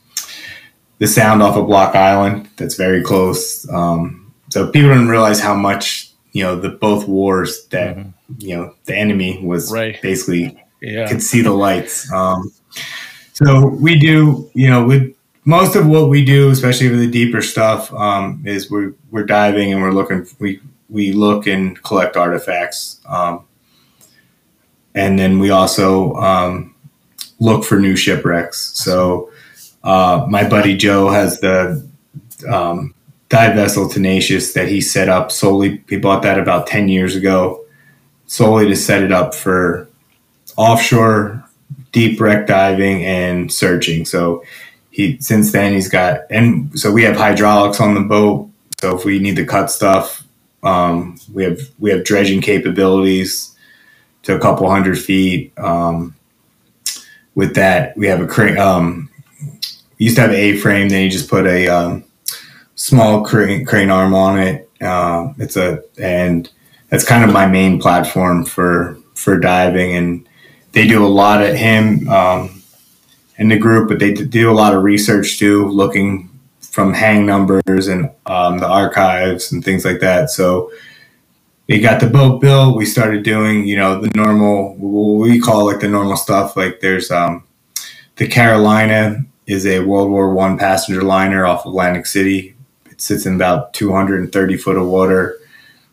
[0.99, 3.69] the sound off of Block Island that's very close.
[3.69, 8.09] Um, so people don't realize how much you know the both wars that mm-hmm.
[8.39, 10.01] you know the enemy was right.
[10.01, 11.07] basically yeah.
[11.07, 12.11] could see the lights.
[12.11, 12.51] Um,
[13.33, 17.41] so we do you know with most of what we do, especially for the deeper
[17.41, 20.25] stuff, um, is we're we're diving and we're looking.
[20.39, 23.45] We we look and collect artifacts, um,
[24.95, 26.75] and then we also um,
[27.39, 28.71] look for new shipwrecks.
[28.75, 29.31] So
[29.83, 31.85] uh, my buddy Joe has the
[32.49, 32.93] um,
[33.29, 35.83] dive vessel Tenacious that he set up solely.
[35.89, 37.65] He bought that about ten years ago,
[38.27, 39.89] solely to set it up for
[40.55, 41.43] offshore
[41.91, 44.05] deep wreck diving and searching.
[44.05, 44.43] So
[44.93, 48.47] he since then he's got and so we have hydraulics on the boat.
[48.79, 50.23] So if we need to cut stuff,
[50.61, 53.57] um, we have we have dredging capabilities
[54.21, 55.51] to a couple hundred feet.
[55.57, 56.15] Um,
[57.33, 58.59] with that, we have a crane.
[58.59, 59.09] Um,
[59.97, 60.89] we used to have an A frame.
[60.89, 62.03] Then you just put a um,
[62.75, 64.69] small crane, crane arm on it.
[64.79, 66.51] Uh, it's a and
[66.89, 69.95] that's kind of my main platform for for diving.
[69.95, 70.29] And
[70.73, 72.07] they do a lot at him.
[73.43, 76.29] In the group, but they do a lot of research too, looking
[76.61, 80.29] from hang numbers and um, the archives and things like that.
[80.29, 80.71] So
[81.67, 82.77] we got the boat built.
[82.77, 86.55] We started doing, you know, the normal, what we call like the normal stuff.
[86.55, 87.43] Like there's um,
[88.15, 92.55] the Carolina is a World War One passenger liner off Atlantic City.
[92.85, 95.37] It sits in about 230 foot of water.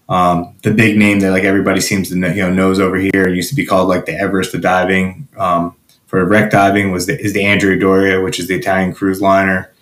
[0.09, 3.29] Um, the big name that like everybody seems to know, you know knows over here
[3.29, 5.27] used to be called like the Everest of diving.
[5.37, 5.75] Um,
[6.11, 9.73] for wreck diving was the, is the Andrea Doria, which is the Italian cruise liner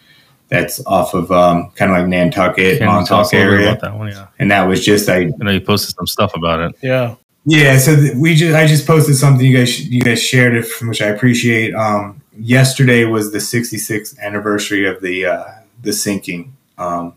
[0.49, 3.79] that's off of um, kind of like Nantucket, Can Montauk area.
[3.81, 4.27] that one, yeah.
[4.39, 6.77] And that was just I, I know you posted some stuff about it.
[6.83, 7.15] Yeah.
[7.47, 10.67] Yeah, so th- we just I just posted something you guys you guys shared it,
[10.83, 11.75] which I appreciate.
[11.75, 15.45] Um, yesterday was the 66th anniversary of the uh,
[15.81, 16.55] the sinking.
[16.77, 17.15] Um,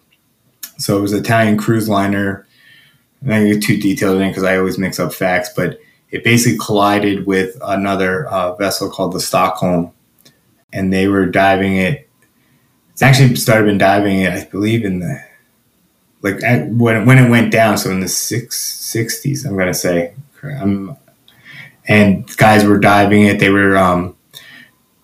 [0.78, 2.48] so it was Italian cruise liner.
[3.22, 6.24] I'm not gonna get too detailed in because I always mix up facts, but it
[6.24, 9.94] basically collided with another uh, vessel called the Stockholm,
[10.74, 12.08] and they were diving it.
[12.92, 15.24] It's actually started been diving it, I believe, in the
[16.22, 17.78] like at, when when it went down.
[17.78, 20.98] So in the six sixties, I'm gonna say, um,
[21.88, 23.40] and guys were diving it.
[23.40, 24.16] They were um,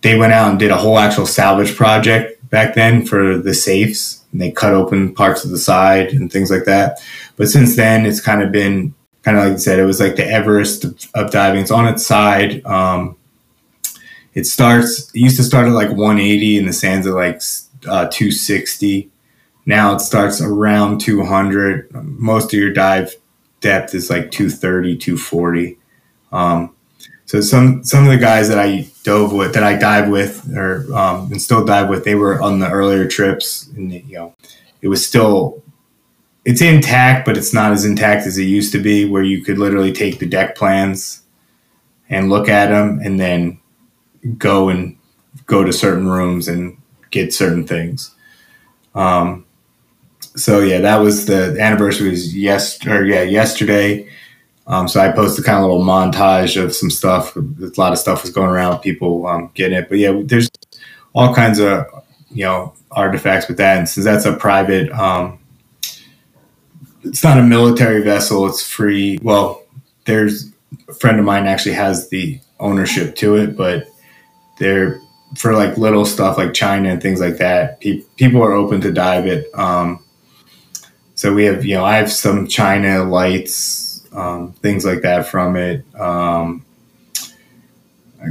[0.01, 4.25] they went out and did a whole actual salvage project back then for the safes.
[4.31, 6.99] And they cut open parts of the side and things like that.
[7.37, 8.93] But since then, it's kind of been
[9.27, 11.59] kind of like I said, it was like the Everest of, diving.
[11.59, 12.65] It's on its side.
[12.65, 13.17] Um,
[14.33, 15.13] it starts.
[15.13, 17.41] It used to start at like 180, and the sands at like
[17.85, 19.09] uh, 260.
[19.65, 21.93] Now it starts around 200.
[21.93, 23.17] Most of your dive
[23.59, 25.77] depth is like 230, 240.
[26.31, 26.73] Um,
[27.25, 30.85] so some some of the guys that I dove with, that I dive with, or
[30.95, 34.35] um, and still dive with, they were on the earlier trips, and you know,
[34.81, 35.61] it was still
[36.47, 39.57] it's intact, but it's not as intact as it used to be, where you could
[39.57, 41.21] literally take the deck plans
[42.09, 43.59] and look at them, and then
[44.37, 44.97] go and
[45.45, 46.77] go to certain rooms and
[47.11, 48.15] get certain things.
[48.95, 49.45] Um,
[50.21, 54.09] so yeah, that was the anniversary was yes or yeah yesterday.
[54.67, 57.35] Um, so I posted kind of a little montage of some stuff.
[57.35, 57.41] A
[57.75, 59.89] lot of stuff was going around, people um, getting it.
[59.89, 60.49] But yeah, there's
[61.13, 61.85] all kinds of
[62.31, 63.79] you know artifacts with that.
[63.79, 65.36] And since that's a private, um,
[67.03, 68.47] it's not a military vessel.
[68.47, 69.19] It's free.
[69.21, 69.63] Well,
[70.05, 70.51] there's
[70.87, 73.87] a friend of mine actually has the ownership to it, but
[74.59, 74.99] they're
[75.35, 77.79] for like little stuff like China and things like that.
[77.81, 79.53] Pe- people are open to dive it.
[79.53, 80.03] Um,
[81.15, 85.55] so we have, you know, I have some China lights, um, things like that from
[85.55, 85.83] it.
[85.99, 86.65] Um,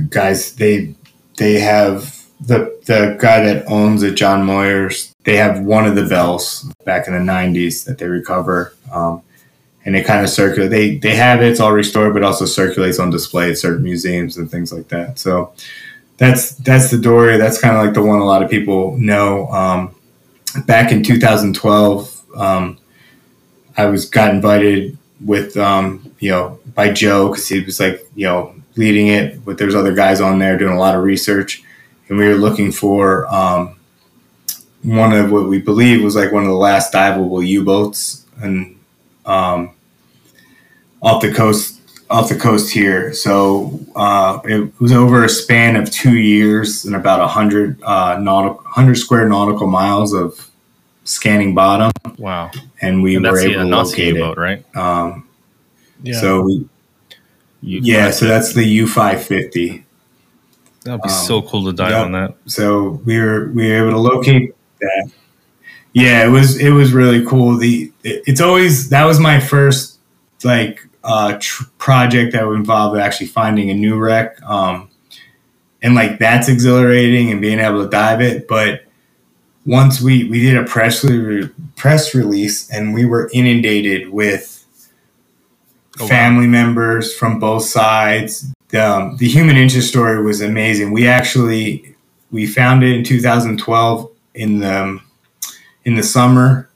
[0.08, 0.94] guys, they
[1.36, 5.12] they have the the guy that owns it, John Moyers.
[5.26, 9.22] They have one of the bells back in the '90s that they recover, um,
[9.84, 10.70] and it kind of circulate.
[10.70, 14.38] They they have it; it's all restored, but also circulates on display at certain museums
[14.38, 15.18] and things like that.
[15.18, 15.52] So
[16.16, 17.36] that's that's the Doria.
[17.36, 19.48] That's kind of like the one a lot of people know.
[19.48, 19.94] Um,
[20.64, 22.78] back in 2012 um,
[23.76, 28.26] I was got invited with um, you know by Joe because he was like you
[28.26, 31.62] know leading it, but there's other guys on there doing a lot of research,
[32.08, 33.76] and we were looking for um,
[34.82, 38.78] one of what we believe was like one of the last diveable U-boats and
[39.24, 39.70] um,
[41.02, 43.12] off the coast off the coast here.
[43.12, 48.16] So uh, it was over a span of two years and about a hundred uh,
[48.20, 50.48] nautical, hundred square nautical miles of
[51.04, 51.90] scanning bottom.
[52.16, 52.52] Wow.
[52.80, 54.40] And we And were that's the able to Nazi locate boat, it.
[54.40, 54.76] right?
[54.76, 55.28] Um,
[56.02, 56.68] Yeah, So we,
[57.60, 59.84] You- yeah, so that's the U five fifty.
[60.84, 62.02] that'd be um, so cool to dive yeah.
[62.02, 62.34] on that.
[62.46, 65.10] So we were we were able to locate that.
[65.92, 67.56] Yeah, it was it was really cool.
[67.56, 69.98] The it- it's always that was my first
[70.44, 74.40] like uh, tr- project that would involve actually finding a new wreck.
[74.42, 74.90] Um,
[75.82, 78.46] and like that's exhilarating and being able to dive it.
[78.48, 78.82] But
[79.64, 84.52] once we we did a press re- press release and we were inundated with
[85.98, 86.08] Oh, wow.
[86.10, 88.52] family members from both sides.
[88.68, 90.92] The, um, the human interest story was amazing.
[90.92, 91.94] We actually
[92.30, 95.02] we found it in 2012 in the um,
[95.84, 96.68] in the summer.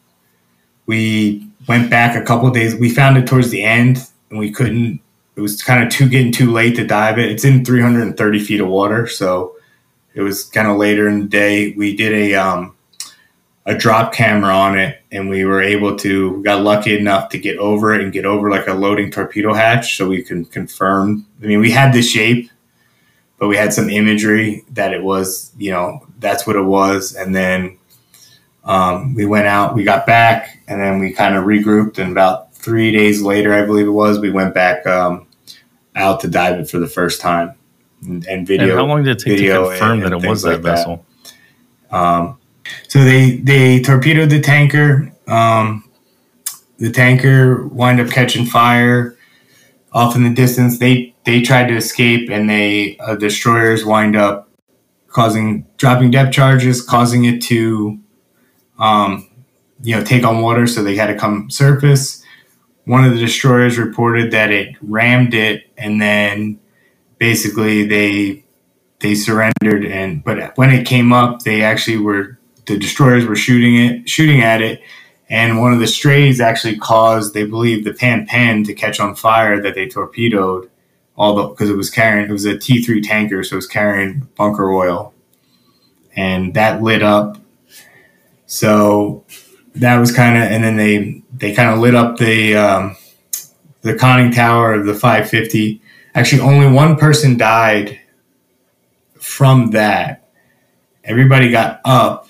[0.87, 2.75] We went back a couple days.
[2.75, 3.99] We found it towards the end,
[4.31, 5.01] and we couldn't.
[5.37, 7.31] It was kind of too getting too late to dive it.
[7.31, 9.55] It's in 330 feet of water, so
[10.14, 11.73] it was kind of later in the day.
[11.73, 12.75] We did a um,
[13.66, 17.59] a drop camera on it, and we were able to got lucky enough to get
[17.59, 21.27] over it and get over like a loading torpedo hatch, so we can confirm.
[21.42, 22.51] I mean, we had the shape,
[23.40, 27.35] but we had some imagery that it was, you know, that's what it was, and
[27.35, 27.79] then
[28.64, 32.55] um, we went out, we got back, and then we kind of regrouped, and about
[32.55, 35.26] three days later, I believe it was, we went back um,
[35.96, 37.55] out to dive it for the first time
[38.03, 38.68] and, and video.
[38.68, 40.76] and how long did it take to confirm and- that it was that like that.
[40.76, 41.07] vessel?
[41.90, 42.38] Um,
[42.87, 45.11] so they they torpedoed the tanker.
[45.26, 45.85] Um,
[46.79, 49.16] the tanker wind up catching fire
[49.92, 50.79] off in the distance.
[50.79, 54.48] They they tried to escape, and they uh, destroyers wind up
[55.09, 57.98] causing dropping depth charges, causing it to
[58.78, 59.28] um,
[59.83, 60.66] you know take on water.
[60.66, 62.24] So they had to come surface.
[62.85, 66.59] One of the destroyers reported that it rammed it, and then
[67.18, 68.44] basically they
[69.00, 73.76] they surrendered and but when it came up they actually were the destroyers were shooting
[73.76, 74.83] it shooting at it
[75.30, 79.14] and one of the strays actually caused, they believe, the Pan Penn to catch on
[79.14, 80.68] fire that they torpedoed,
[81.16, 84.29] although because it was carrying, it was a T three tanker, so it was carrying
[84.37, 85.14] bunker oil,
[86.16, 87.38] and that lit up.
[88.46, 89.25] So
[89.75, 92.96] that was kind of, and then they they kind of lit up the um,
[93.83, 95.81] the conning tower of the 550.
[96.14, 98.01] Actually, only one person died
[99.18, 100.29] from that.
[101.05, 102.29] Everybody got up,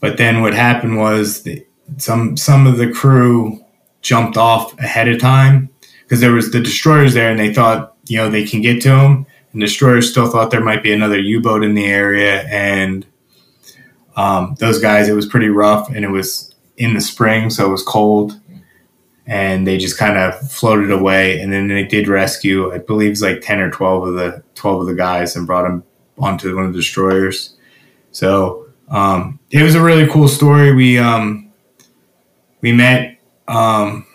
[0.00, 1.66] but then what happened was the,
[1.98, 3.64] some some of the crew
[4.00, 5.68] jumped off ahead of time
[6.02, 8.88] because there was the destroyers there, and they thought you know they can get to
[8.88, 9.26] them.
[9.52, 13.04] And destroyers still thought there might be another U-boat in the area, and
[14.16, 15.08] um, those guys.
[15.08, 18.40] It was pretty rough, and it was in the spring, so it was cold,
[19.26, 21.38] and they just kind of floated away.
[21.38, 24.80] And then they did rescue, I believe, it's like ten or twelve of the twelve
[24.80, 25.84] of the guys, and brought them
[26.18, 27.54] onto one of the destroyers.
[28.10, 30.74] So um, it was a really cool story.
[30.74, 31.52] We um,
[32.62, 34.06] we met um,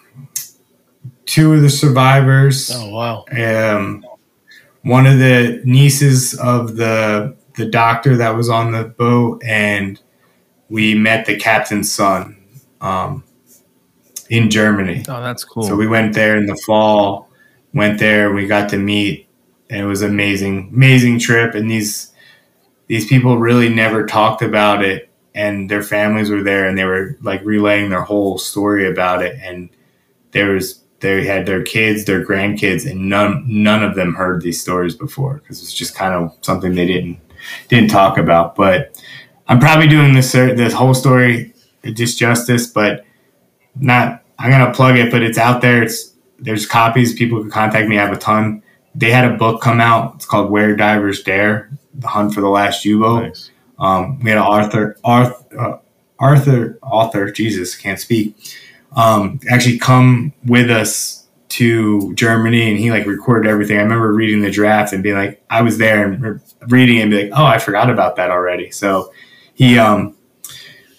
[1.27, 2.71] two of the survivors.
[2.73, 3.25] Oh wow!
[3.31, 4.03] Um,
[4.81, 10.01] one of the nieces of the the doctor that was on the boat, and
[10.69, 12.37] we met the captain's son
[12.81, 13.23] um,
[14.29, 15.03] in Germany.
[15.07, 15.63] Oh, that's cool.
[15.63, 17.29] So we went there in the fall.
[17.73, 18.33] Went there.
[18.33, 19.27] We got to meet,
[19.69, 21.53] and it was amazing, amazing trip.
[21.53, 22.13] And these
[22.87, 27.17] these people really never talked about it, and their families were there, and they were
[27.21, 29.37] like relaying their whole story about it.
[29.43, 29.69] And
[30.31, 34.61] there was they had their kids, their grandkids, and none none of them heard these
[34.61, 37.19] stories before because it's just kind of something they didn't
[37.69, 38.55] didn't talk about.
[38.55, 39.01] But
[39.47, 43.05] I'm probably doing this this whole story just justice, but
[43.75, 44.23] not.
[44.39, 45.83] I'm gonna plug it, but it's out there.
[45.83, 47.13] It's there's copies.
[47.13, 47.97] People can contact me.
[47.97, 48.61] I have a ton.
[48.93, 50.15] They had a book come out.
[50.15, 53.23] It's called Where Divers Dare: The Hunt for the Last U-Boat.
[53.23, 53.51] Nice.
[53.79, 55.77] Um, we had an Arthur Arthur uh,
[56.19, 57.31] Arthur author.
[57.31, 58.35] Jesus, can't speak.
[58.97, 63.77] Um, actually, come with us to Germany, and he like recorded everything.
[63.77, 67.23] I remember reading the draft and being like, I was there and reading and be
[67.23, 68.71] like, oh, I forgot about that already.
[68.71, 69.13] So
[69.53, 70.17] he um,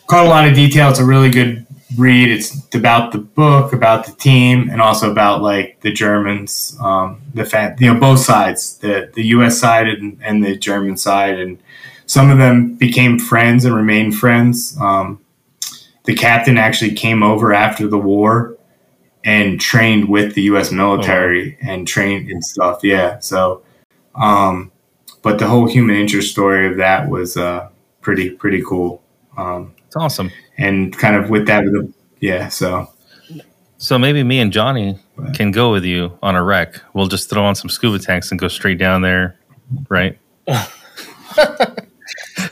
[0.07, 0.89] caught a lot of detail.
[0.89, 2.31] It's a really good read.
[2.31, 7.45] It's about the book, about the team, and also about like the Germans, um, the
[7.45, 9.59] fan, you know, both sides, the the U.S.
[9.59, 11.59] side and, and the German side, and
[12.07, 14.77] some of them became friends and remained friends.
[14.81, 15.21] Um,
[16.09, 18.57] the captain actually came over after the war
[19.27, 20.73] and trained with the U.S.
[20.73, 22.81] military and trained and stuff.
[22.83, 23.63] Yeah, so,
[24.15, 24.73] um,
[25.21, 27.69] but the whole human interest story of that was uh,
[28.01, 29.03] pretty pretty cool.
[29.37, 30.31] Um, It's awesome.
[30.57, 31.65] and kind of with that,
[32.21, 32.49] yeah.
[32.49, 32.89] So
[33.77, 34.99] So maybe me and Johnny
[35.35, 36.81] can go with you on a wreck.
[36.95, 39.39] We'll just throw on some scuba tanks and go straight down there,
[39.91, 40.19] right?
[40.47, 40.71] yeah,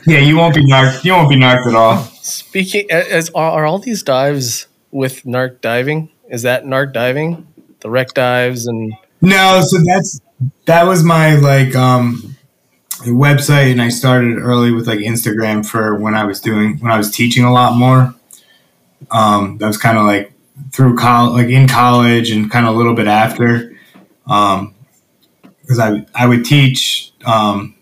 [0.05, 1.03] you won't be narked.
[1.03, 2.07] You won't be narked at all.
[2.27, 6.09] Speaking as are, all these dives with Narced diving?
[6.29, 7.47] Is that Narced diving?
[7.79, 10.19] The wreck dives and No, so that's
[10.65, 12.35] that was my like um
[13.03, 16.97] website and I started early with like Instagram for when I was doing when I
[16.97, 18.13] was teaching a lot more.
[19.09, 20.33] Um that was kind of like
[20.73, 23.73] through college like in college and kind of a little bit after.
[24.25, 24.75] Um
[25.61, 27.73] because I I would teach um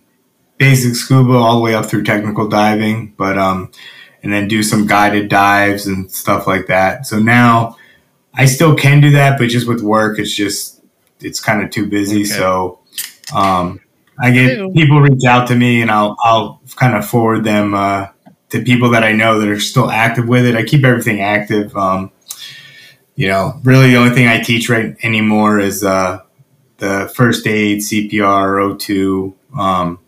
[0.59, 3.71] basic scuba all the way up through technical diving, but um
[4.25, 7.05] and then do some guided dives and stuff like that.
[7.05, 7.77] So now
[8.33, 10.83] I still can do that, but just with work, it's just
[11.21, 12.21] it's kind of too busy.
[12.21, 12.25] Okay.
[12.25, 12.79] So
[13.33, 13.79] um,
[14.19, 14.71] I get Ew.
[14.71, 18.07] people reach out to me, and I'll I'll kind of forward them uh,
[18.49, 20.55] to people that I know that are still active with it.
[20.55, 21.77] I keep everything active.
[21.77, 22.11] Um,
[23.15, 26.19] you know, really the only thing I teach right anymore is uh,
[26.77, 29.99] the first aid, CPR, O2, um,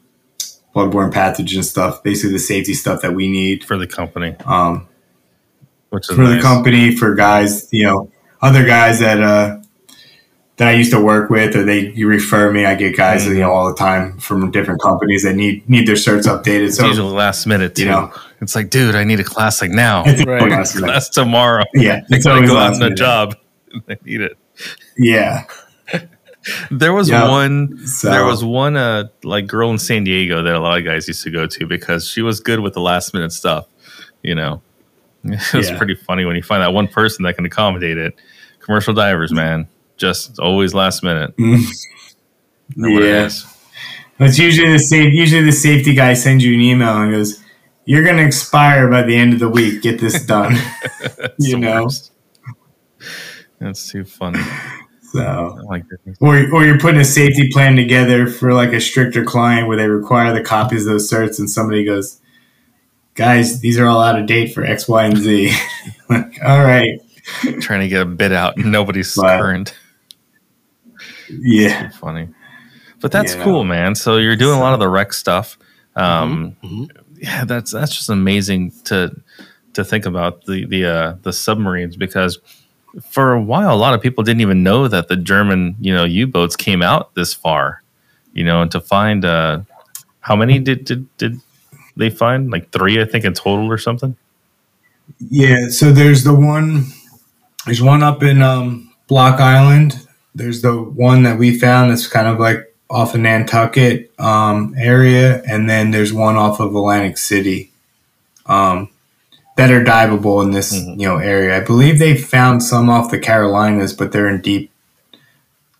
[0.77, 2.03] bloodborne pathogen stuff.
[2.03, 4.87] Basically, the safety stuff that we need For the company, um,
[5.89, 8.11] which is for the company for guys you know
[8.41, 9.57] other guys that uh
[10.57, 13.33] that I used to work with or they you refer me I get guys Mm-hmm.
[13.35, 16.77] you know all the time from different companies that need need their certs updated It's
[16.77, 17.83] so usually last minute too.
[17.83, 18.11] you know.
[18.41, 20.03] It's like, dude, I need a class like now.
[20.05, 20.41] it's Right.
[20.51, 21.63] always class tomorrow.
[21.73, 23.35] yeah it's I always go out on a job.
[23.89, 24.37] I need it.
[24.97, 25.45] yeah
[26.71, 27.27] There was Yeah.
[27.29, 27.85] one.
[27.87, 31.07] So- There was one uh like girl in San Diego that a lot of guys
[31.07, 33.65] used to go to because she was good with the last minute stuff.
[34.23, 34.61] You know,
[35.23, 35.77] it was Yeah.
[35.77, 38.15] pretty funny when you find that one person that can accommodate it.
[38.59, 39.67] Commercial divers, man,
[39.97, 41.35] just always last minute.
[41.37, 41.63] Mm.
[42.75, 43.29] Yeah.
[44.19, 47.41] it's usually the safe usually the safety guy sends you an email and goes
[47.85, 50.53] you're gonna expire by the end of the week get this done
[51.39, 52.11] you know worst.
[53.59, 54.41] That's too funny.
[55.11, 56.17] So Oh my goodness.
[56.19, 59.87] or, or you're putting a safety plan together for like a stricter client where they
[59.87, 62.19] require the copies of those certs and somebody goes
[63.15, 65.51] guys these are all out of date for x y and z
[66.09, 66.99] like, all right,
[67.59, 68.57] trying to get a bid out.
[68.57, 69.73] Nobody's But- current.
[71.29, 72.29] yeah, Funny,
[73.01, 73.43] but that's Yeah.
[73.43, 73.95] cool, man.
[73.95, 75.57] So you're doing a lot of the rec stuff.
[75.95, 76.89] Um, Mhm.
[77.17, 79.11] yeah, that's that's just amazing to
[79.73, 82.39] to think about the the uh, the submarines because
[83.01, 86.03] for a while a lot of people didn't even know that the German you know
[86.03, 87.83] U boats came out this far,
[88.33, 89.61] you know, and to find uh,
[90.21, 91.39] how many did did did
[91.95, 94.15] they find like three I think in total or something.
[95.29, 95.69] yeah.
[95.69, 96.85] So there's the one.
[97.65, 100.07] There's one up in um, Block Island.
[100.33, 105.41] There's the one that we found that's kind of like off of Nantucket um, area,
[105.43, 107.71] and then there's one off of Atlantic City
[108.47, 108.89] um,
[109.57, 110.99] that are diveable in this Mhm.
[110.99, 111.57] you know area.
[111.57, 114.71] I believe they found some off the Carolinas, but they're in deep,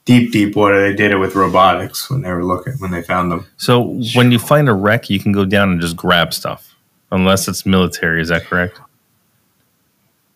[0.05, 0.81] deep, deep water.
[0.81, 3.45] They did it with robotics when they were looking when they found them.
[3.57, 6.75] So when you find a wreck, you can go down and just grab stuff,
[7.11, 8.21] unless it's military.
[8.21, 8.79] Is that correct?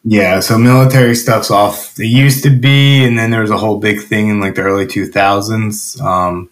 [0.03, 1.99] Yeah, so military stuff's off.
[1.99, 4.63] It used to be, and then there was a whole big thing in like the
[4.63, 5.99] early 2000s.
[6.01, 6.49] Um,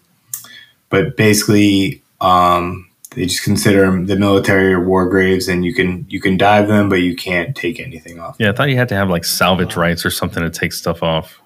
[0.88, 6.06] but basically, um, they just consider them the military or war graves, and you can
[6.08, 8.36] you can dive them, but you can't take anything off.
[8.38, 11.02] Yeah, I thought you had to have like salvage rights or something to take stuff
[11.02, 11.40] off.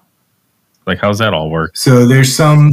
[0.85, 1.75] Like, how's that all work?
[1.75, 2.71] So there's some,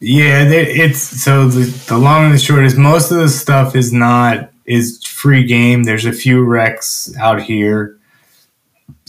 [0.00, 3.74] yeah, there, it's so the, the long and the short is most of the stuff
[3.74, 5.84] is not is free game.
[5.84, 7.98] There's a few wrecks out here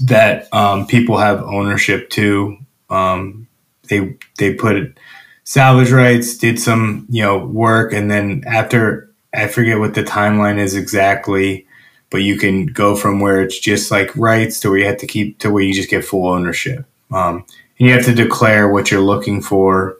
[0.03, 2.57] that um, people have ownership to.
[2.89, 3.47] Um,
[3.89, 4.97] they they put
[5.44, 10.58] salvage rights, did some you know work, and then after I forget what the timeline
[10.58, 11.66] is exactly,
[12.10, 15.08] but you can go from where it's just like rights to where you have to
[15.08, 16.86] keep to where you just get full ownership.
[17.12, 17.46] Um,
[17.80, 19.98] and you have to declare what you're looking for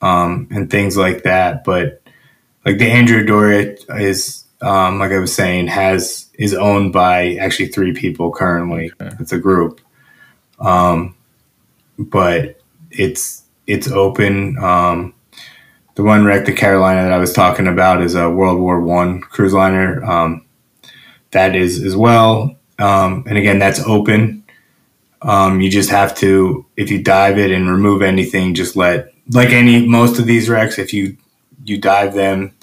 [0.00, 1.64] um, and things like that.
[1.64, 2.02] But
[2.64, 7.68] like the Andrea Doria is, um, like I was saying, has is owned by actually
[7.68, 8.92] three people currently.
[9.00, 9.16] Okay.
[9.18, 9.80] It's a group,
[10.60, 11.16] um,
[11.98, 14.58] but it's it's open.
[14.58, 15.14] Um,
[15.94, 19.20] the one wreck, the Carolina that I was talking about, is a World War One
[19.20, 20.04] cruise liner.
[20.04, 20.44] Um,
[21.30, 24.44] that is as well, um, and again, that's open.
[25.22, 29.50] Um, you just have to, if you dive it and remove anything, just let like
[29.50, 30.78] any most of these wrecks.
[30.78, 31.16] If you
[31.64, 32.54] you dive them,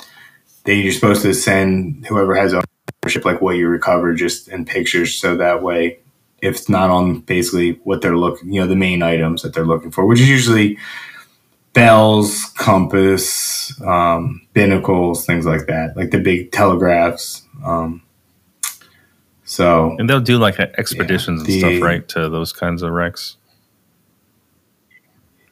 [0.66, 5.16] they you're supposed to send whoever has ownership like what you recover just in pictures,
[5.16, 6.00] so that way,
[6.42, 9.66] if it's not on basically what they're looking, you know, the main items that they're
[9.66, 10.78] looking for, which is usually
[11.74, 17.44] bells, compass, um, binnacles, things like that, like the big telegraphs.
[17.64, 18.02] Um,
[19.44, 23.38] so And they'll do like expeditions Yeah, and stuff, right, to those kinds of wrecks.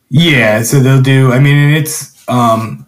[0.10, 1.32] Yeah, so they'll do.
[1.32, 2.88] I mean, it's um,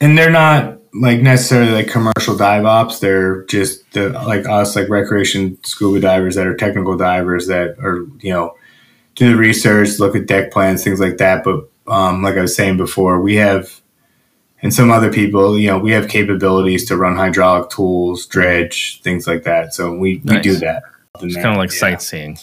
[0.00, 2.98] and they're not like necessarily like commercial dive ops.
[3.00, 8.06] They're just the, like us, like recreation scuba divers that are technical divers that are
[8.20, 8.56] you know
[9.14, 11.44] do the research, look at deck plans, things like that.
[11.44, 13.80] But um, like I was saying before, we have
[14.62, 19.26] and some other people, you know, we have capabilities to run hydraulic tools, dredge, things
[19.26, 19.72] like that.
[19.72, 20.82] So we, we do that.
[21.22, 21.78] It's kind of like Yeah.
[21.78, 22.38] sightseeing,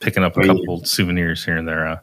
[0.00, 0.52] picking up a But yeah.
[0.54, 1.86] couple souvenirs here and there.
[1.86, 1.98] Uh,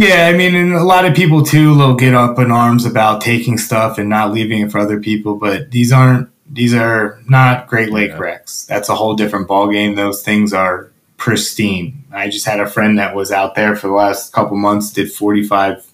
[0.00, 3.20] Yeah, I mean, and a lot of people too will get up in arms about
[3.20, 7.66] taking stuff and not leaving it for other people, but these aren't these are not
[7.66, 8.18] Great Lake Yeah.
[8.18, 8.64] wrecks.
[8.68, 9.96] That's a whole different ballgame.
[9.96, 12.04] Those things are pristine.
[12.12, 15.10] I just had a friend that was out there for the last couple months, did
[15.10, 15.84] forty five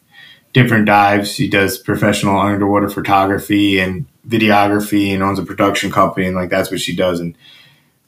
[0.52, 1.36] different dives.
[1.36, 6.70] He does professional underwater photography and videography and owns a production company and like that's
[6.70, 7.20] what she does.
[7.20, 7.34] And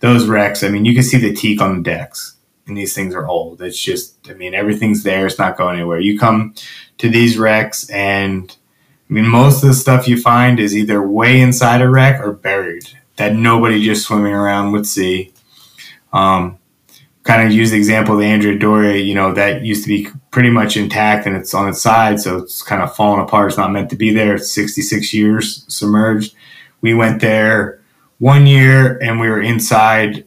[0.01, 2.36] those wrecks, I mean, you can see the teak on the decks
[2.67, 3.63] and these things are old.
[3.63, 5.27] It's just, I mean, everything's there.
[5.27, 6.01] It's not going anywhere.
[6.01, 6.55] You come
[6.99, 8.57] to these wrecks, and
[9.09, 12.33] I mean, most of the stuff you find is either way inside a wreck or
[12.33, 12.85] buried
[13.17, 15.33] that nobody just swimming around would see.
[16.13, 16.59] Um,
[17.23, 20.09] kind of use the example of the Andrea Doria, you know, that used to be
[20.31, 23.49] pretty much intact and it's on its side, so it's kind of falling apart.
[23.49, 24.37] It's not meant to be there.
[24.37, 26.35] It's 66 years submerged.
[26.81, 27.81] We went there
[28.19, 30.25] one year and we were inside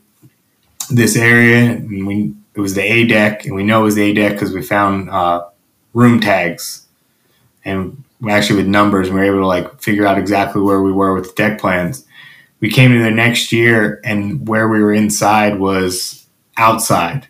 [0.89, 4.03] this area and we it was the A deck and we know it was the
[4.03, 5.45] A deck because we found uh,
[5.93, 6.87] room tags
[7.63, 10.91] and actually with numbers and we were able to like figure out exactly where we
[10.91, 12.05] were with the deck plans.
[12.59, 16.27] We came to the next year and where we were inside was
[16.57, 17.27] outside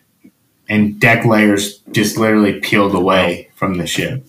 [0.68, 4.24] and deck layers just literally peeled away from the ship.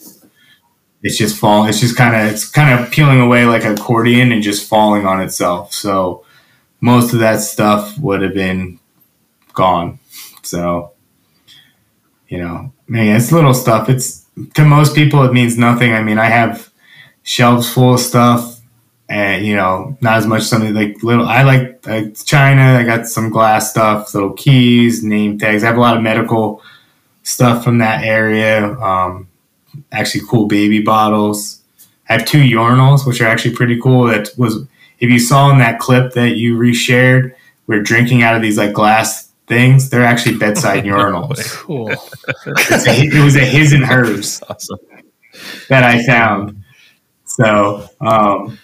[1.04, 1.70] It's just falling.
[1.70, 5.06] It's just kind of it's kind of peeling away like an accordion and just falling
[5.06, 5.74] on itself.
[5.74, 6.26] So
[6.80, 8.80] most of that stuff would have been
[9.54, 10.00] gone.
[10.44, 10.92] So,
[12.28, 13.90] you know, man, it's little stuff.
[13.90, 14.26] It's
[14.56, 15.94] to most people, it means nothing.
[15.94, 16.72] I mean, I have
[17.24, 18.62] shelves full of stuff
[19.12, 21.28] and you know, not as much something like little.
[21.28, 21.84] I like,
[22.24, 22.80] China.
[22.80, 25.64] I got some glass stuff, little keys, name tags.
[25.64, 26.64] I have a lot of medical
[27.24, 28.72] stuff from that area.
[28.80, 29.28] Um,
[29.92, 31.62] actually, cool baby bottles.
[32.08, 34.06] I have two urinals, which are actually pretty cool.
[34.06, 34.66] That was
[35.00, 37.36] if you saw in that clip that you reshared,
[37.68, 39.90] we're drinking out of these like glass things.
[39.90, 41.38] They're actually bedside urinals.
[41.66, 41.90] Cool.
[41.90, 44.80] A- it was a his and hers Awesome.
[45.70, 46.64] that I found.
[47.26, 48.58] So, um,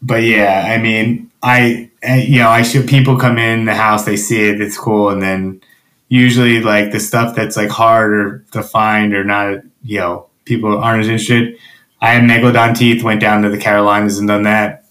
[0.00, 4.04] but yeah, I mean, I, I- you know, I should people come in the house,
[4.04, 5.60] they see it, it's cool, and then
[6.08, 11.02] usually like the stuff that's like harder to find or not, you know, people aren't
[11.02, 11.56] as interested.
[12.00, 14.86] I had megalodon teeth, went down to the Carolinas and done that.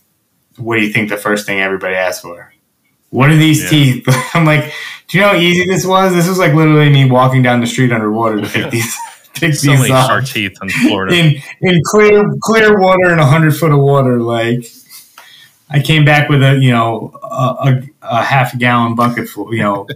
[0.57, 2.53] What do you think the first thing everybody asked for?
[3.11, 3.69] What are these Yeah.
[3.69, 4.05] teeth?
[4.35, 4.71] I'm like,
[5.07, 6.13] do you know how easy this was?
[6.13, 8.69] This was like literally me walking down the street underwater to pick Yeah.
[8.69, 8.95] these,
[9.33, 11.15] pick So these many up shark teeth in Florida.
[11.15, 14.19] in in clear clear water and hundred foot of water.
[14.21, 14.65] Like
[15.71, 19.53] I came back with a you know a, a, a half gallon bucket full.
[19.53, 19.87] You know,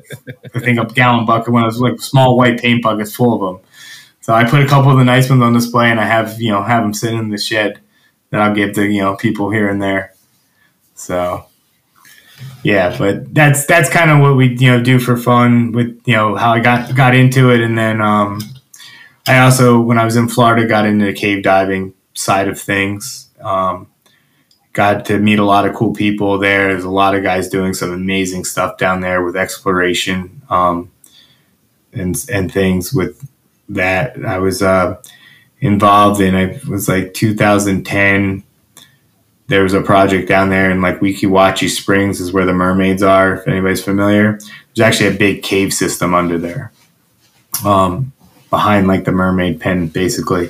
[0.55, 3.41] I think a gallon bucket when it was like small white paint buckets full of
[3.61, 3.67] them.
[4.21, 6.51] So I put a couple of the nice ones on display, and I have you
[6.51, 7.79] know have them sitting in the shed
[8.31, 10.13] that I'll give to you know people here and there.
[10.95, 11.45] So.
[12.63, 16.15] Yeah, but that's that's kind of what we you know do for fun with you
[16.15, 18.39] know how I got got into it, and then um,
[19.27, 23.29] I also, when I was in Florida, got into the cave diving side of things.
[23.39, 23.87] Um,
[24.73, 26.69] got to meet a lot of cool people there.
[26.69, 30.91] There's a lot of guys doing some amazing stuff down there with exploration um,
[31.93, 33.29] and and things with
[33.69, 34.23] that.
[34.25, 35.01] I was uh,
[35.61, 36.35] involved in.
[36.35, 38.43] It was like 2010.
[39.53, 43.03] There was a project down there in like Weeki Wachee Springs, is where the mermaids
[43.03, 43.35] are.
[43.35, 44.39] If anybody's familiar,
[44.73, 46.71] there's actually a big cave system under there.
[47.63, 48.13] Um,
[48.53, 50.47] behind like the mermaid pen basically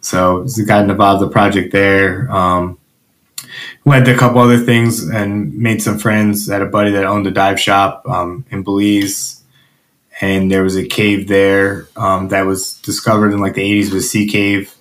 [0.00, 2.78] so got involved in the project there um,
[3.84, 7.26] went to a couple other things and made some friends had a buddy that owned
[7.26, 9.42] a dive shop um, in belize
[10.20, 14.04] and there was a cave there um, that was discovered in like the 80s with
[14.04, 14.72] sea cave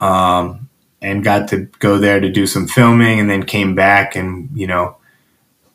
[0.00, 0.70] um,
[1.02, 4.66] and got to go there to do some filming and then came back and you
[4.66, 4.96] know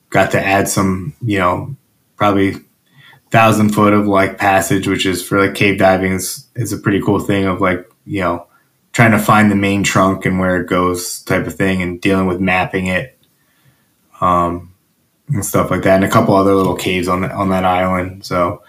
[0.10, 1.76] got to add some you know
[2.16, 2.56] probably
[3.30, 7.02] thousand foot of like passage, which is for like cave diving is is a pretty
[7.02, 8.48] cool thing of like you know
[8.94, 12.26] trying to find the main trunk and where it goes type of thing and dealing
[12.26, 13.18] with mapping it,
[14.22, 14.74] um,
[15.30, 18.26] and stuff like that, and a couple other little caves on the, on that island.
[18.26, 18.64] So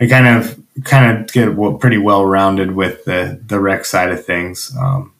[0.00, 4.24] I kind of kind of get pretty well rounded with the the wreck side of
[4.24, 4.74] things.
[4.78, 5.12] Um,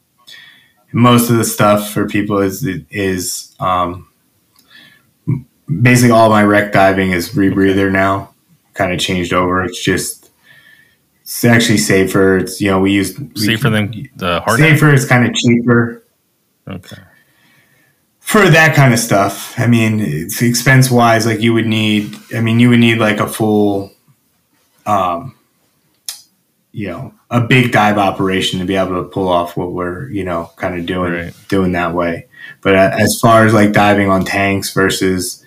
[0.91, 4.07] most of the stuff for people is is um,
[5.81, 8.33] basically all my wreck diving is rebreather now
[8.73, 9.63] kind of changed over.
[9.63, 10.31] It's just
[11.21, 12.37] it's actually safer.
[12.37, 14.93] It's you know we use Safer can- than the hard safer.
[14.93, 16.03] It's kind of cheaper
[16.67, 16.97] Okay.
[18.19, 19.57] for that kind of stuff.
[19.59, 22.15] I mean, it's expense wise, like you would need.
[22.35, 23.91] I mean, you would need like a full,
[24.85, 25.33] um,
[26.77, 30.23] you know, a big dive operation to be able to pull off what we're you
[30.23, 31.33] know kind of doing Right.
[31.47, 32.27] doing that way.
[32.61, 35.43] But uh, as far as like diving on tanks versus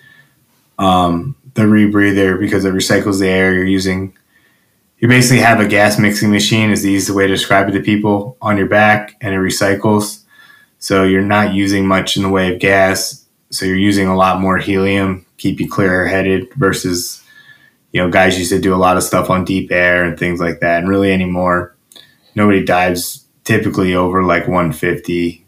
[0.77, 4.13] um, the rebreather, because it recycles the air, you're using.
[4.99, 7.79] You basically have a gas mixing machine, is the easiest way to describe it to
[7.81, 10.23] people, on your back, and it recycles.
[10.79, 13.25] So you're not using much in the way of gas.
[13.51, 17.23] So you're using a lot more helium, keep you clear headed versus,
[17.91, 20.39] you know, guys used to do a lot of stuff on deep air and things
[20.39, 20.79] like that.
[20.79, 21.75] And really anymore,
[22.35, 25.45] nobody dives typically over like 150.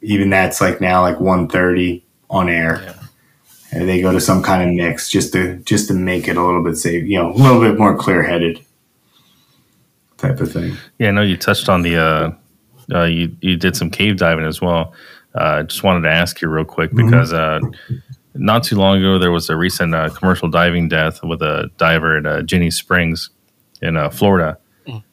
[0.00, 2.80] Even that's like now like 130 on air.
[2.82, 2.94] Yeah.
[3.72, 6.44] And they go to some kind of mix just to just to make it a
[6.44, 8.64] little bit safe, you know, a little bit more clear headed
[10.16, 10.76] type of thing.
[10.98, 11.96] Yeah, I know you touched on the.
[11.96, 12.34] Uh,
[12.94, 14.92] uh, you you did some cave diving as well.
[15.34, 17.06] Uh, just wanted to ask you real quick Mhm.
[17.10, 17.58] because uh,
[18.34, 22.18] not too long ago there was a recent uh, commercial diving death with a diver
[22.18, 23.30] at uh, Ginnie Springs
[23.80, 24.58] in uh, Florida,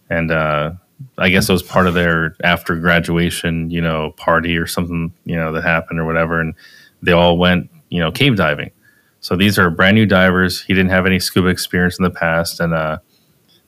[0.10, 0.72] and uh,
[1.18, 5.36] I guess it was part of their after graduation, you know, party or something, you
[5.36, 6.54] know, that happened or whatever, and
[7.02, 8.72] they all went, you know, cave diving.
[9.20, 10.62] So these are brand new divers.
[10.62, 13.00] He didn't have any scuba experience in the past, and uh,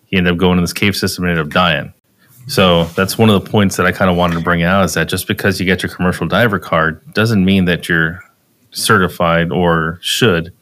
[0.05, 1.93] he ended up going in this cave system and ended up dying.
[2.47, 4.95] So that's one of the points that I kind of wanted to bring out is
[4.95, 8.21] that just because you get your commercial diver card doesn't mean that you're
[8.73, 10.53] certified or should,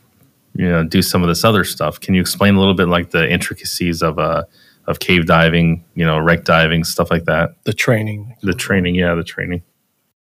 [0.54, 2.00] you know, do some of this other stuff.
[2.00, 4.44] Can you explain a little bit like the intricacies of uh
[4.88, 7.56] of cave diving, you know, wreck diving, stuff like that?
[7.64, 8.36] The training.
[8.42, 9.64] The training, yeah, the training.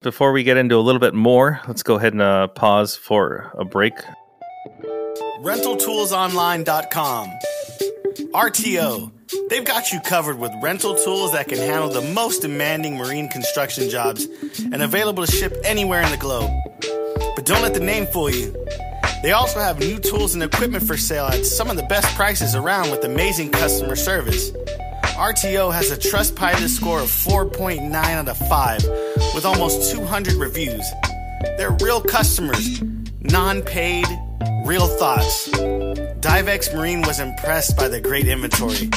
[0.03, 3.51] Before we get into a little bit more, let's go ahead and uh, pause for
[3.59, 3.95] a break.
[5.41, 7.31] RentalToolsOnline.com.
[8.33, 9.13] RTO.
[9.49, 13.89] They've got you covered with rental tools that can handle the most demanding marine construction
[13.91, 14.27] jobs
[14.61, 16.51] and available to ship anywhere in the globe.
[17.37, 18.53] But don't let the name fool you.
[19.23, 22.55] They also have new tools and equipment for sale at some of the best prices
[22.55, 24.51] around with amazing customer service.
[25.17, 28.85] RTO has a Trustpilot score of 4.9 out of 5
[29.35, 30.85] with almost 200 reviews.
[31.59, 32.83] They're real customers,
[33.21, 34.07] non paid,
[34.65, 35.49] real thoughts.
[36.21, 38.91] Divex Marine was impressed by the great inventory.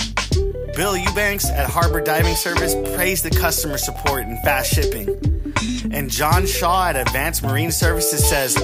[0.76, 5.39] Bill Eubanks at Harbor Diving Service praised the customer support and fast shipping.
[5.92, 8.58] And John Shaw at Advanced Marine Services says,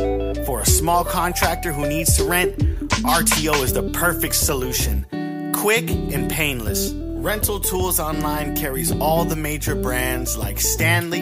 [0.45, 5.05] for a small contractor who needs to rent, RTO is the perfect solution.
[5.53, 6.91] Quick and painless.
[6.93, 11.21] Rental Tools Online carries all the major brands like Stanley,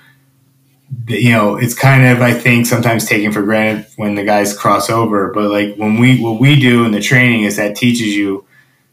[1.07, 4.89] you know, it's kind of I think sometimes taken for granted when the guys cross
[4.89, 5.31] over.
[5.33, 8.45] But like when we what we do in the training is that teaches you,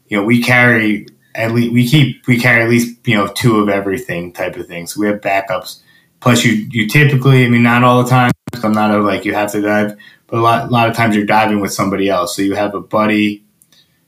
[0.09, 3.59] you know, we carry at least we keep we carry at least you know two
[3.59, 4.87] of everything type of thing.
[4.87, 5.81] So we have backups.
[6.21, 8.31] Plus, you you typically, I mean, not all the time.
[8.63, 11.17] I'm not a, like you have to dive, but a lot a lot of times
[11.17, 12.37] you're diving with somebody else.
[12.37, 13.44] So you have a buddy,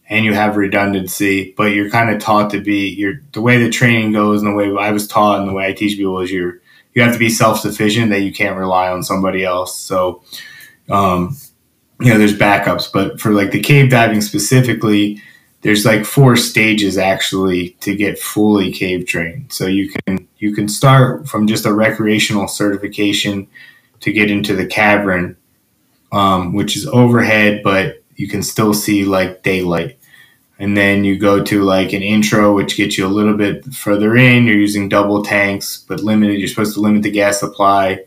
[0.09, 2.89] and you have redundancy, but you're kind of taught to be.
[2.91, 5.67] You're the way the training goes, and the way I was taught, and the way
[5.67, 6.61] I teach people is you're
[6.95, 8.11] you have to be self sufficient.
[8.11, 9.77] That you can't rely on somebody else.
[9.79, 10.23] So,
[10.89, 11.37] um,
[12.01, 15.21] you know, there's backups, but for like the cave diving specifically,
[15.63, 19.53] there's like four stages actually to get fully cave trained.
[19.53, 23.49] So you can you can start from just a recreational certification
[24.01, 25.37] to get into the cavern,
[26.13, 29.99] um, which is overhead, but you can still see like daylight.
[30.59, 34.17] And then you go to like an intro, which gets you a little bit further
[34.17, 34.47] in.
[34.47, 36.39] You're using double tanks, but limited.
[36.39, 38.01] You're supposed to limit the gas supply,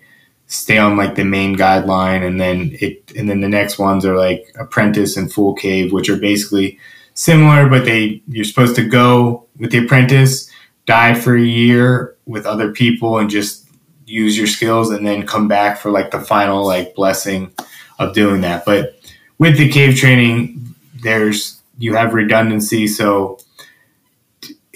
[0.47, 3.11] stay on like the main guideline, and then it.
[3.15, 6.79] And then the next ones are like apprentice and full cave, which are basically
[7.13, 10.49] similar, but they you're supposed to go with the apprentice,
[10.87, 13.69] dive for a year with other people, and just
[14.07, 17.53] use your skills, and then come back for like the final like blessing
[17.99, 18.65] of doing that.
[18.65, 18.98] But
[19.39, 23.39] with the cave training, there's you have redundancy, so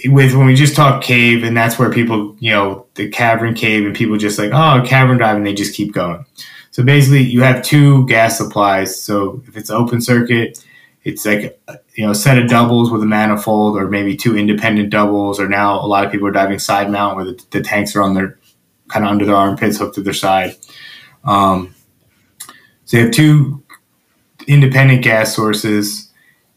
[0.05, 3.85] with when we just talk cave, and that's where people, you know, the cavern cave,
[3.85, 6.25] and people just like, oh, cavern diving, they just keep going.
[6.71, 9.01] So basically, you have two gas supplies.
[9.01, 10.65] So if it's open circuit,
[11.03, 11.59] it's like
[11.95, 15.39] you know a set of doubles with a manifold, or maybe two independent doubles.
[15.39, 18.01] Or now a lot of people are diving side mount, where the, the tanks are
[18.01, 18.39] on their
[18.87, 20.55] kind of under their armpits, hooked to their side.
[21.25, 21.75] Um,
[22.85, 23.62] so you have two
[24.47, 26.11] independent gas sources.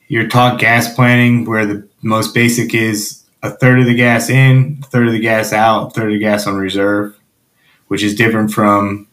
[0.08, 4.80] You're taught gas planning, where the most basic is a third of the gas in,
[4.82, 7.18] a third of the gas out, a third of the gas on reserve,
[7.88, 9.08] which is different from.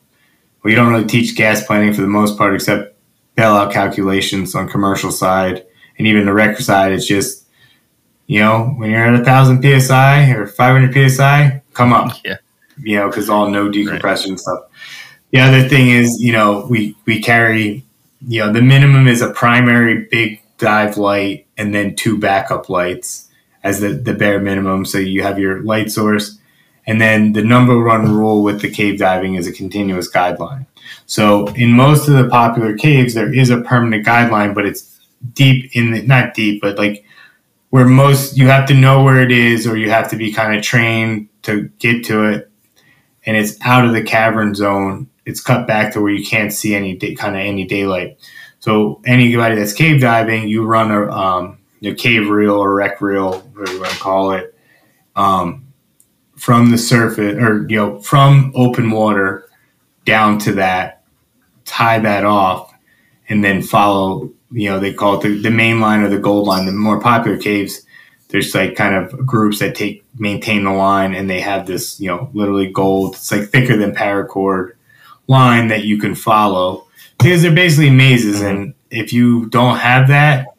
[0.64, 2.96] Well, you don't really teach gas planning for the most part, except
[3.36, 5.66] bailout calculations on commercial side,
[5.98, 6.92] and even the wrecker side.
[6.92, 7.48] It's just,
[8.28, 12.38] you know, when you're at a thousand psi or 500 psi, come up yeah.
[12.78, 14.64] you know, because all no decompression stuff.
[15.32, 17.84] The other thing is, you know, we we carry,
[18.28, 23.30] you know, the minimum is a primary big dive light and then two backup lights
[23.64, 24.86] as the, the bare minimum.
[24.86, 26.40] So you have your light source.
[26.86, 30.66] And then the number one rule with the cave diving is a continuous guideline.
[31.06, 35.00] So in most of the popular caves, there is a permanent guideline, but it's
[35.34, 37.06] deep in the, not deep, but like
[37.70, 40.56] where most you have to know where it is or you have to be kind
[40.56, 42.52] of trained to get to it.
[43.26, 45.10] And it's out of the cavern zone.
[45.26, 48.18] It's cut back to where you can't see any day, kind of any daylight.
[48.60, 51.58] So anybody that's cave diving, you run a um,
[51.98, 54.56] cave reel or wreck reel, whatever you want to call it,
[55.16, 55.66] um,
[56.38, 59.50] from the surface or you know from open water
[60.06, 61.04] down to that,
[61.66, 62.74] tie that off,
[63.30, 64.32] and then follow.
[64.52, 66.66] You know they call it the, the main line or the gold line.
[66.66, 67.82] The more popular caves,
[68.30, 72.08] there's like kind of groups that take maintain the line, and they have this you
[72.08, 73.16] know literally gold.
[73.16, 74.74] It's like thicker than paracord
[75.28, 80.56] line that you can follow because they're basically mazes, and if you don't have that,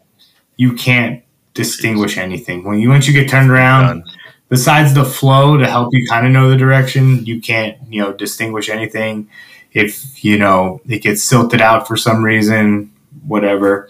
[0.56, 2.64] you can't distinguish anything.
[2.64, 4.04] When you once you get turned around,
[4.48, 8.12] besides the flow to help you kind of know the direction, you can't you know
[8.12, 9.28] distinguish anything.
[9.72, 12.92] If you know it gets silted out for some reason,
[13.26, 13.88] whatever.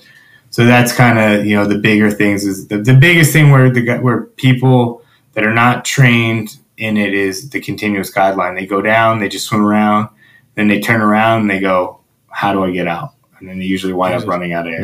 [0.51, 3.71] So that's kind of you know the bigger things is the, the biggest thing where
[3.71, 5.03] the where people
[5.33, 8.57] that are not trained in it is the continuous guideline.
[8.57, 10.09] They go down, they just swim around,
[10.55, 12.01] then they turn around and they go,
[12.31, 14.83] "How do I get out?" And then they usually wind up running out of air,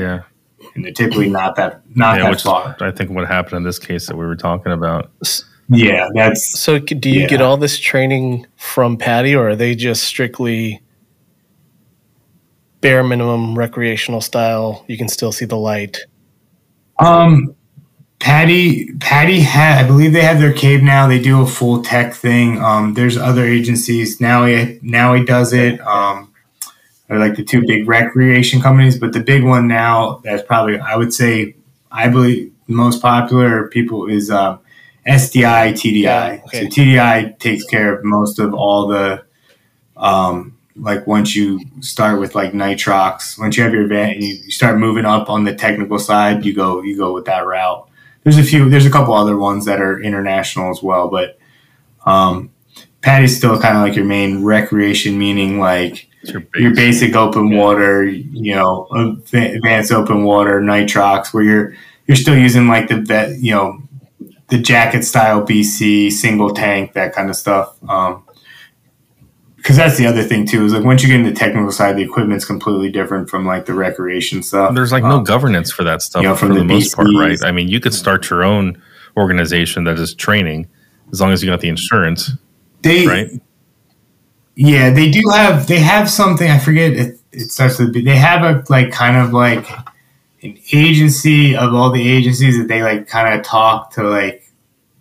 [0.59, 0.67] Yeah.
[0.75, 2.77] and they're typically not that not yeah, that which far.
[2.81, 5.11] I think what happened in this case that we were talking about.
[5.69, 7.27] Yeah, that's So do you Yeah.
[7.29, 10.81] get all this training from PADI, or are they just strictly
[12.81, 14.85] bare minimum recreational style?
[14.89, 15.99] You can still see the light.
[16.99, 17.55] Um,
[18.21, 21.09] PADI, PADI had, I believe they have their cave now.
[21.09, 22.63] They do a full tech thing.
[22.63, 24.45] Um, there's other agencies now.
[24.45, 25.81] He now he does it.
[25.81, 26.33] Um,
[27.09, 30.97] they're like the two big recreation companies, but the big one now that's probably I
[30.97, 31.57] would say
[31.91, 34.61] I believe the most popular people is um,
[35.07, 36.03] SDI TDI.
[36.03, 36.61] Yeah, okay.
[36.61, 39.25] So TDI takes care of most of all the
[39.97, 44.51] um, like once you start with like nitrox, once you have your event and you
[44.51, 47.90] start moving up on the technical side, you go you go with that route.
[48.23, 51.39] There's a few, there's a couple other ones that are international as well, but
[52.05, 52.51] um,
[53.03, 58.05] PADI's still kind of like your main recreation, meaning like your your basic open water,
[58.05, 58.89] you know,
[59.33, 61.75] advanced open water, nitrox, where you're
[62.07, 63.83] you're still using like the vet, you know,
[64.49, 67.77] the jacket style BC single tank, that kind of stuff.
[67.89, 68.25] Um,
[69.61, 71.97] because that's the other thing too is like once you get into the technical side,
[71.97, 74.75] the equipment's completely different from like the recreation stuff.
[74.75, 77.09] There's like no Um, governance for that stuff you know, for the, the most part,
[77.19, 77.39] right?
[77.45, 78.81] I mean, you could start your own
[79.17, 80.67] organization that is training
[81.13, 82.31] as long as you got the insurance,
[82.83, 83.31] they right?
[84.57, 85.67] Yeah, they do have.
[85.67, 86.51] They have something.
[86.51, 86.93] I forget.
[86.93, 87.95] It, it starts with.
[87.95, 89.67] They have a like kind of like
[90.43, 94.45] an agency of all the agencies that they like kind of talk to like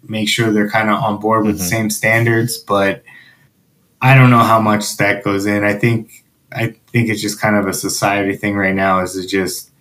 [0.07, 1.69] make sure they're kind of on board with the Mhm.
[1.69, 2.57] same standards.
[2.57, 3.03] But
[4.01, 5.63] I don't know how much that goes in.
[5.63, 9.01] I think I think it's just kind of a society thing right now.
[9.01, 9.71] Is it just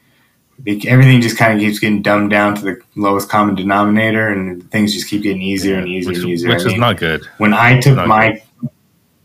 [0.67, 4.93] everything just kind of keeps getting dumbed down to the lowest common denominator, and things
[4.93, 6.49] just keep getting easier and easier which, and easier.
[6.49, 7.25] which I is mean, not good.
[7.39, 8.43] when I took my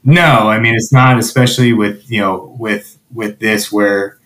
[0.03, 4.19] no, I mean it's not, especially with you know with with this where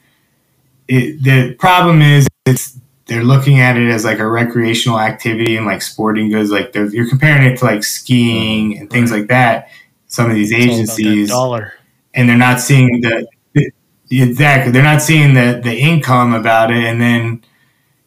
[0.88, 5.66] it, the problem is it's they're looking at it as like a recreational activity and
[5.66, 9.70] like sporting goods, like you're comparing it to like skiing and things like that.
[10.08, 11.74] Some of these It's all about that agencies dollar.
[12.14, 13.72] and they're not seeing the, the
[14.10, 17.44] exactly they're not seeing the the income about it and then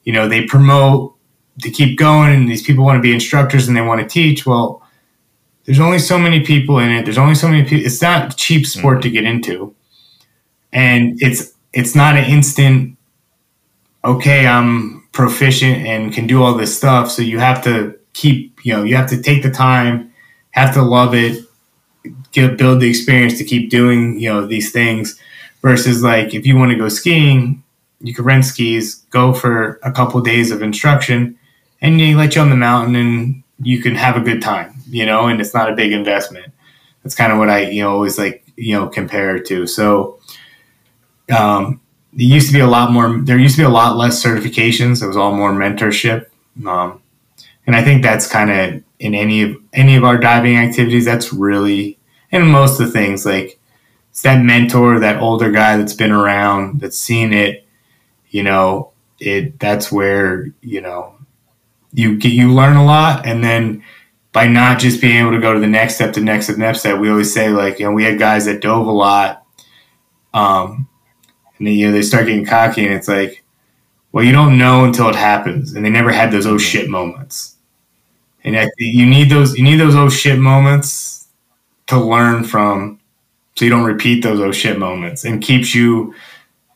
[0.04, 1.14] you know they promote
[1.62, 4.46] to keep going and these people want to be instructors and they want to teach.
[4.46, 4.82] Well
[5.64, 8.66] there's only so many people in it there's only so many people it's not cheap
[8.66, 9.14] sport to mm-hmm.
[9.14, 9.74] get into.
[10.72, 12.96] And it's it's not an instant
[14.04, 18.72] okay i'm proficient and can do all this stuff so you have to keep you
[18.72, 20.12] know you have to take the time
[20.52, 21.44] have to love it
[22.32, 25.18] get build the experience to keep doing you know these things
[25.62, 27.62] versus like if you want to go skiing
[28.00, 31.38] you can rent skis go for a couple days of instruction
[31.80, 35.06] and they let you on the mountain and you can have a good time you
[35.06, 36.52] know and it's not a big investment.
[37.02, 39.66] That's kind of what i you know always like you know compare to.
[39.66, 40.18] So
[41.32, 41.80] um
[42.12, 45.02] there used to be a lot more there used to be a lot less certifications
[45.02, 46.26] it was all more mentorship
[46.66, 47.00] um,
[47.66, 51.32] and i think that's kind of in any of any of our diving activities that's
[51.32, 51.96] really
[52.32, 53.58] and most of the things like
[54.10, 57.66] it's that mentor that older guy that's been around that's seen it
[58.28, 61.14] you know it that's where you know
[61.92, 63.82] you get you learn a lot and then
[64.32, 66.80] by not just being able to go to the next step the next step next
[66.80, 69.44] step we always say like you know we had guys that dove a lot
[70.34, 70.88] um
[71.58, 73.44] and then, you know they start getting cocky and it's like
[74.12, 77.56] well, you don't know until it happens, and they never had those oh shit moments.
[78.42, 81.19] And I, you need those you need those oh shit moments
[81.90, 82.98] to learn from,
[83.54, 86.14] so you don't repeat those oh shit moments, and keeps you.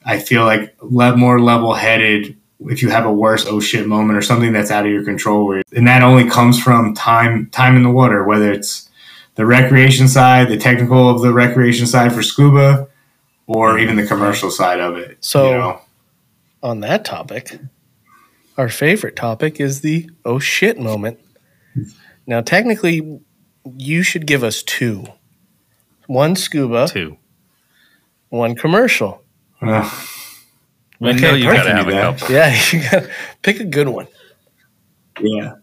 [0.04, 2.36] I feel like le- more level headed
[2.66, 5.60] if you have a worse oh shit moment or something that's out of your control,
[5.74, 8.88] and that only comes from time time in the water, whether it's
[9.34, 12.88] the recreation side, the technical of the recreation side for scuba,
[13.46, 13.82] or mm-hmm.
[13.82, 15.18] even the commercial side of it.
[15.20, 15.80] So- you know?
[16.62, 17.58] On that topic,
[18.56, 21.18] our favorite topic is the oh shit moment.
[22.26, 23.20] Now, technically,
[23.64, 25.06] you should give us two
[26.06, 27.16] one scuba, Two.
[28.28, 29.22] one commercial.
[29.62, 29.90] Uh,
[31.00, 32.18] We Okay, know you gotta have a Do that.
[32.18, 32.34] couple.
[32.34, 33.08] Yeah, you got
[33.42, 34.06] pick a good one.
[35.20, 35.54] Yeah.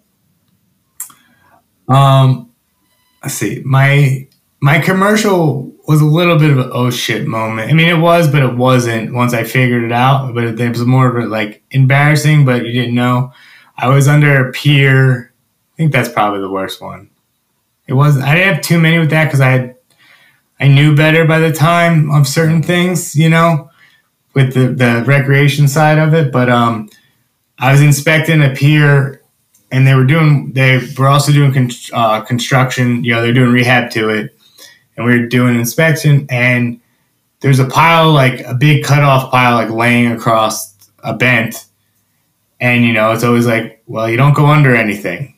[1.88, 2.52] Um,
[3.24, 3.62] let's see.
[3.66, 4.28] My
[4.62, 7.70] my commercial was a little bit of an oh shit moment.
[7.70, 9.14] I mean, it was, but it wasn't.
[9.14, 12.66] Once I figured it out, but it, it was more of a like embarrassing, but
[12.66, 13.34] you didn't know.
[13.78, 15.34] I was under a pier.
[15.74, 17.10] I think that's probably the worst one.
[17.92, 18.18] It was.
[18.18, 19.76] I didn't have too many with that because I had.
[20.60, 23.70] I knew better by the time of certain things, you know,
[24.34, 26.32] with the, the recreation side of it.
[26.32, 26.89] But um,
[27.60, 29.22] I was inspecting a pier
[29.72, 33.52] and they were doing they were also doing con- uh, construction you know they're doing
[33.52, 34.38] rehab to it
[34.96, 36.80] and we were doing inspection and
[37.39, 41.66] there's a pile like a big cutoff pile like laying across a bent
[42.60, 45.34] and you know it's always like well you don't go under anything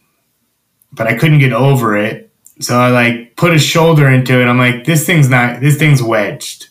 [0.91, 2.22] but i couldn't get over it
[2.59, 6.01] so i like put a shoulder into it i'm like this thing's not this thing's
[6.01, 6.69] wedged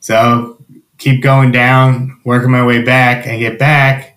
[0.00, 0.62] so
[0.98, 4.10] keep going down working my way back and get back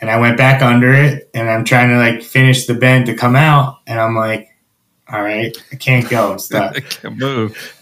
[0.00, 3.14] and I went back under it and I'm trying to like finish the bend to
[3.14, 4.48] come out and I'm like,
[5.10, 6.32] all right, I can't go.
[6.32, 6.76] I'm stuck.
[6.76, 7.74] I can't move.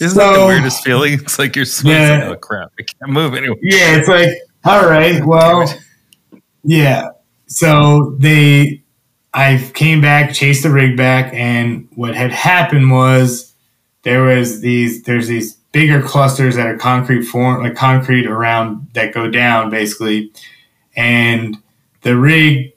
[0.00, 1.14] Isn't that the weirdest feeling?
[1.14, 2.20] It's like you're sweating.
[2.20, 2.32] Yeah.
[2.32, 2.72] Oh crap!
[2.78, 3.56] I can't move anyway.
[3.62, 4.30] yeah, it's like,
[4.64, 5.72] all right, well,
[6.64, 7.08] yeah.
[7.46, 8.79] So they,
[9.32, 13.54] I came back, chased the rig back, and what had happened was
[14.02, 19.14] there was these, there's these bigger clusters that are concrete form, like concrete around that
[19.14, 20.32] go down basically,
[20.96, 21.56] and
[22.02, 22.72] the rig,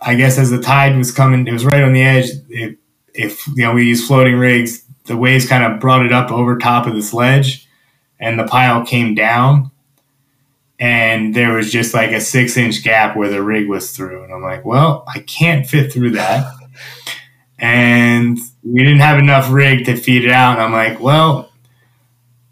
[0.00, 2.30] I guess, as the tide was coming, it was right on the edge.
[2.48, 2.78] It,
[3.12, 6.56] if you know we use floating rigs, the waves kind of brought it up over
[6.56, 7.66] top of this ledge,
[8.20, 9.69] and the pile came down
[10.80, 14.24] and there was just like a six inch gap where the rig was through.
[14.24, 16.52] And I'm like, well, I can't fit through that.
[17.58, 20.54] And we didn't have enough rig to feed it out.
[20.54, 21.52] And I'm like, well,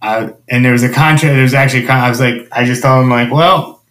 [0.03, 1.35] I, and there was a contract.
[1.35, 3.83] There was actually, con- I was like, I just told him like, well,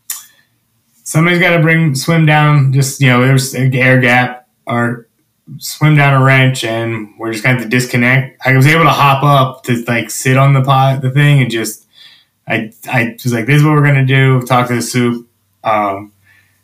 [1.01, 2.71] somebody's got to bring swim down.
[2.71, 5.07] Just you know, there's an air gap or
[5.57, 8.39] swim down a wrench, and we're just going to disconnect.
[8.45, 11.49] I was able to hop up to like sit on the pot, the thing, and
[11.49, 11.86] just
[12.47, 14.41] I I was like, this is what we're gonna do.
[14.43, 15.25] Talk to the sup,
[15.63, 16.13] um,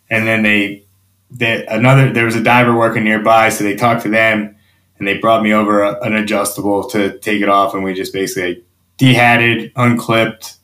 [0.09, 0.83] and then they,
[1.31, 4.55] they another there was a diver working nearby, so they talked to them,
[4.97, 8.13] and they brought me over a, an adjustable to take it off, and we just
[8.13, 8.63] basically
[8.97, 10.55] dehatted, unclipped,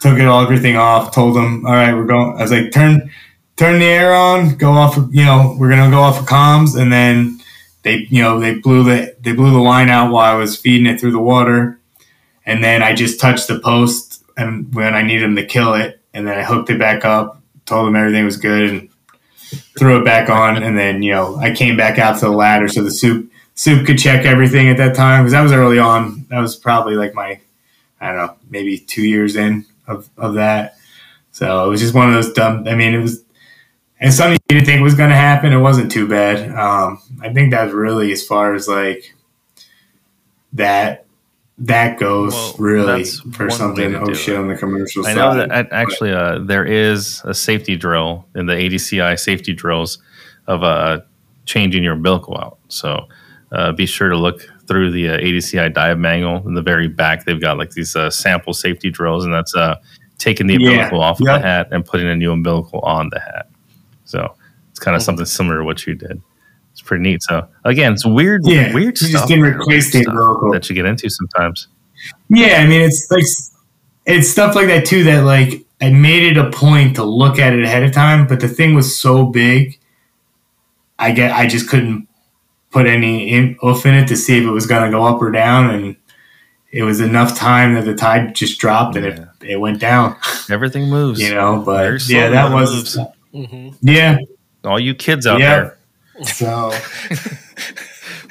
[0.00, 1.14] took it all everything off.
[1.14, 2.36] Told them, all right, we're going.
[2.38, 3.10] I was like, turn
[3.56, 4.96] turn the air on, go off.
[4.96, 7.40] You know, we're gonna go off of comms, and then
[7.84, 10.86] they you know they blew the they blew the line out while I was feeding
[10.92, 11.78] it through the water
[12.48, 14.07] and then I just touched the post
[14.38, 17.42] and when I needed them to kill it, and then I hooked it back up,
[17.66, 18.88] told them everything was good, and
[19.78, 22.68] threw it back on, and then you know I came back out to the ladder
[22.68, 23.24] so the sup
[23.54, 26.24] sup could check everything at that time because that was early on.
[26.30, 27.40] That was probably like my
[28.00, 30.76] I don't know maybe two years in of of that.
[31.32, 32.66] So it was just one of those dumb.
[32.66, 33.24] I mean, it was.
[34.00, 35.52] And something you didn't think was going to happen.
[35.52, 36.56] It wasn't too bad.
[36.56, 39.12] Um, I think that's really as far as like
[40.52, 41.07] that
[41.60, 44.38] that goes Well, really for something oh shit it.
[44.38, 45.16] on the commercial I side.
[45.16, 49.98] know that actually uh, there is a safety drill in the ADCI safety drills
[50.46, 51.00] of uh,
[51.46, 52.58] changing your umbilical out.
[52.68, 53.08] So
[53.52, 57.24] uh, be sure to look through the uh, ADCI dive manual in the very back.
[57.24, 59.76] They've got like these uh, sample safety drills, and that's uh,
[60.18, 60.70] taking the Yeah.
[60.70, 61.28] umbilical off Yep.
[61.36, 63.48] of the hat and putting a new umbilical on the hat.
[64.04, 64.34] So
[64.70, 66.20] it's kind of something similar to what you did.
[66.78, 67.22] It's pretty neat.
[67.24, 69.28] So again, it's weird, Yeah, weird you just stuff.
[69.28, 71.66] didn't replace weird the stuff that you get into sometimes.
[72.28, 73.24] Yeah, I mean it's like
[74.06, 77.52] it's stuff like that too that like I made it a point to look at
[77.52, 79.76] it ahead of time, but the thing was so big,
[81.00, 82.06] I get I just couldn't
[82.70, 85.20] put any in, oof in it to see if it was going to go up
[85.20, 85.96] or down, and
[86.70, 90.14] it was enough time that the tide just dropped and it it went down,
[90.48, 91.20] Everything moves.
[91.20, 91.60] you know.
[91.66, 93.50] But yeah, that was moves.
[93.50, 94.18] hmm yeah.
[94.64, 95.54] All you kids out Yeah.
[95.60, 95.77] there.
[96.24, 96.72] So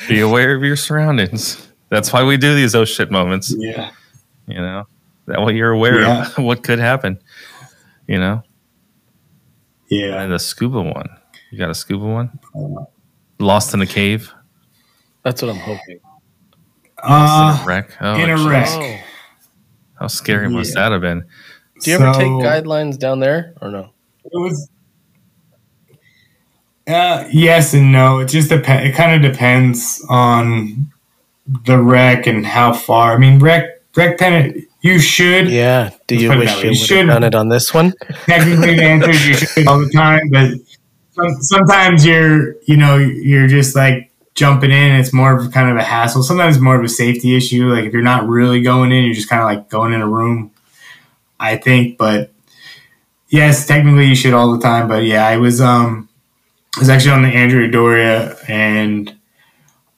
[0.07, 1.67] be aware of your surroundings.
[1.89, 3.53] That's why we do these oh shit moments.
[3.57, 3.91] yeah,
[4.47, 4.87] You know,
[5.27, 6.27] that way you're aware Yeah.
[6.27, 7.19] of what could happen.
[8.07, 8.43] You know,
[9.89, 10.21] Yeah.
[10.21, 11.09] And the scuba one.
[11.51, 12.39] You got a scuba one?
[13.39, 14.31] Lost in a cave?
[15.23, 15.99] That's what I'm hoping.
[17.01, 17.95] Uh, wreck?
[18.01, 18.45] Oh, in a geez.
[18.45, 18.67] wreck.
[18.69, 18.97] Oh.
[19.99, 21.25] How scary must that have been?
[21.81, 23.89] Do you ever take guidelines down there or no?
[24.25, 24.69] It was.
[26.87, 28.19] Uh, yes and no.
[28.19, 28.89] It just depends.
[28.89, 30.91] It kind of depends on
[31.65, 33.13] the wreck and how far.
[33.13, 34.65] I mean, wreck wreck pen.
[34.81, 35.89] You should Yeah.
[36.07, 37.93] Do you wish you You have should- done it on this one?
[38.25, 40.51] technically the answer is you should all the time, but
[41.41, 44.91] sometimes you're you know you're just like jumping in.
[44.95, 46.23] It's more of kind of a hassle.
[46.23, 47.67] Sometimes more of a safety issue.
[47.73, 50.07] Like if you're not really going in, you're just kind of like going in a
[50.07, 50.51] room.
[51.39, 52.31] I think, but
[53.29, 54.87] yes, technically you should all the time.
[54.87, 56.06] But yeah, I was um
[56.75, 59.15] I was actually on the Andrea Doria and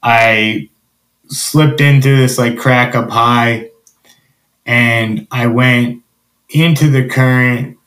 [0.02, 0.70] I
[1.28, 3.70] slipped into this like crack up high
[4.66, 6.04] and I went
[6.50, 7.78] into the current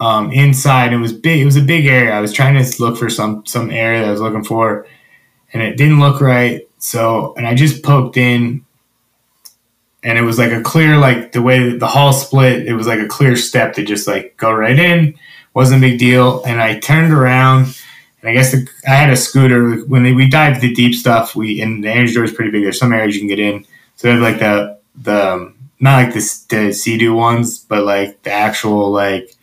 [0.00, 0.92] um, inside.
[0.92, 1.40] It was big.
[1.40, 2.12] It was a big area.
[2.12, 4.86] I was trying to look for some some area that I was looking for,
[5.52, 6.68] and it didn't look right.
[6.78, 8.64] So, and I just poked in,
[10.02, 12.66] and it was like a clear, like the way the hall split.
[12.66, 15.14] It was like a clear step to just like go right in.
[15.54, 16.42] Wasn't a big deal.
[16.44, 17.74] And I turned around,
[18.20, 19.80] and I guess the, I had a scooter.
[19.86, 22.62] When they, we dived the deep stuff, we and the Andrea Doria is pretty big.
[22.62, 23.64] There's some areas you can get in.
[23.96, 28.22] So they have like the the um, not like the the Sea-Doo ones, but like
[28.22, 29.34] the actual like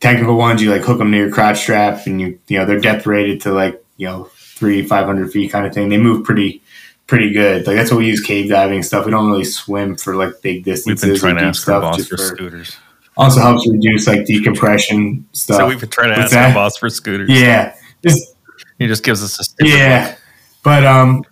[0.00, 0.62] technical ones.
[0.62, 3.40] You like hook them to your crotch strap, and you you know they're depth rated
[3.42, 5.88] to like you know three five hundred feet kind of thing.
[5.88, 6.62] They move pretty
[7.06, 7.66] pretty good.
[7.66, 9.04] Like that's what we use cave diving stuff.
[9.04, 11.04] We don't really swim for like big distances.
[11.04, 12.76] We've been trying to ask our boss just for for- scooters.
[13.16, 15.58] Also helps reduce like decompression stuff.
[15.58, 17.28] So we've been trying to What's ask our boss for scooters.
[17.30, 18.34] yeah, just
[18.78, 20.18] He just gives us a yeah book.
[20.62, 21.24] but um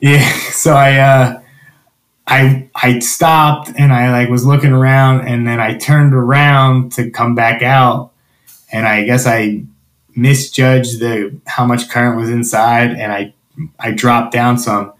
[0.00, 1.40] yeah so i uh
[2.26, 7.10] i i stopped and i like was looking around and then i turned around to
[7.10, 8.12] come back out
[8.72, 9.62] and i guess i
[10.16, 13.32] misjudged the how much current was inside and i
[13.80, 14.92] i dropped down some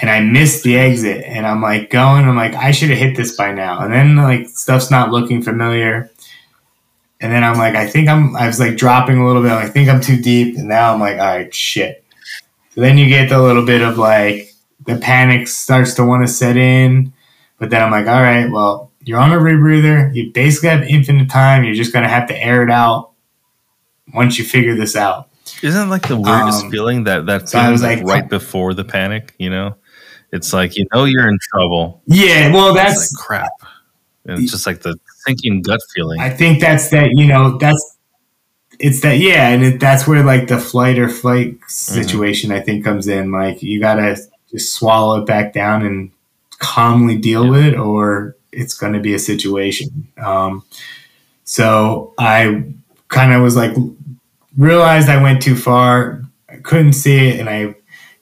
[0.00, 3.16] and i missed the exit and i'm like going i'm like i should have hit
[3.16, 6.10] this by now and then like stuff's not looking familiar
[7.22, 9.52] and then I'm like, I think I'm, I was like dropping a little bit.
[9.52, 10.56] I think I'm too deep.
[10.56, 12.02] And now I'm like, all right, shit.
[12.74, 14.54] So then you get the little bit of like,
[14.86, 17.12] the panic starts to want to set in.
[17.58, 20.14] But then I'm like, all right, well, you're on a rebreather.
[20.14, 21.64] You basically have infinite time.
[21.64, 23.10] You're just going to have to air it out
[24.14, 25.28] once you figure this out.
[25.62, 28.28] Isn't it like the weirdest Um, feeling that that so I was like, like- right
[28.30, 29.34] before the panic?
[29.38, 29.74] You know,
[30.32, 32.02] it's like you know you're in trouble.
[32.06, 33.52] Yeah, well, that's, like crap,
[34.24, 36.20] and it's just like the sinking gut feeling.
[36.20, 37.98] I think that's that, you know, that's,
[38.78, 39.50] it's that, yeah.
[39.50, 43.30] And it, that's where like the flight or flight situation, I think, comes in.
[43.30, 44.16] Like, you got to
[44.50, 46.10] just swallow it back down and
[46.58, 50.08] calmly deal with it, or it's going to be a situation.
[50.16, 50.64] Um,
[51.44, 52.64] so I
[53.08, 53.76] kind of was like,
[54.56, 56.22] realized I went too far.
[56.48, 57.40] I couldn't see it.
[57.40, 57.74] And I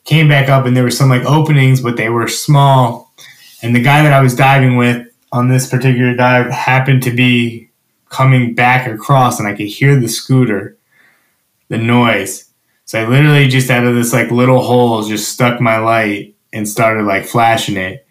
[0.09, 3.13] came back up, and there were some like openings, but they were small.
[3.63, 7.69] And the guy that I was diving with on this particular dive happened to be
[8.09, 10.79] coming back across, and I could hear the scooter,
[11.69, 12.47] the noise.
[12.87, 16.67] So I literally just out of this like little hole just stuck my light and
[16.67, 18.07] started like flashing it.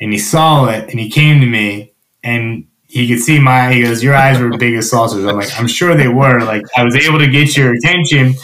[0.00, 1.92] And he saw it and he came to me
[2.24, 5.26] and he could see my he goes, Your eyes were big as saucers.
[5.26, 6.40] I'm like, I'm sure they were.
[6.40, 8.34] Like I was able to get your attention.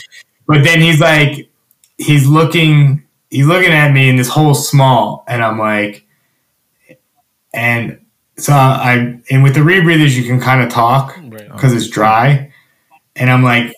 [0.47, 1.49] But then he's like
[1.99, 6.07] he's looking he's looking at me in this hole small and I'm like
[7.55, 7.99] and
[8.39, 11.17] so I and with the rebreathers you can kind of talk
[11.53, 12.53] because it's dry.
[13.15, 13.75] And I'm like,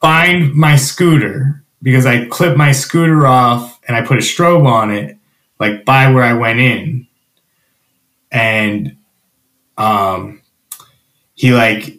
[0.00, 4.90] find my scooter because I clipped my scooter off and I put a strobe on
[4.90, 5.16] it,
[5.60, 7.06] like by where I went in.
[8.30, 8.96] And
[9.76, 10.42] um,
[11.34, 11.98] he like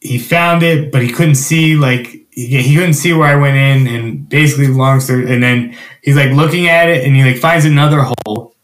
[0.00, 3.56] he found it, but he couldn't see like he, he couldn't see where I went
[3.56, 3.94] in.
[3.94, 5.32] And basically, long story.
[5.32, 8.54] And then he's like looking at it, and he like finds another hole,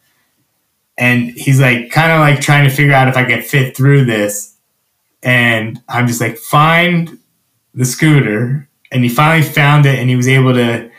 [0.98, 4.04] and he's like kind of like trying to figure out if I can fit through
[4.04, 4.50] this
[5.22, 7.18] and I'm just like, find
[7.74, 8.68] the scooter.
[8.92, 10.90] And he finally found it, and he was able to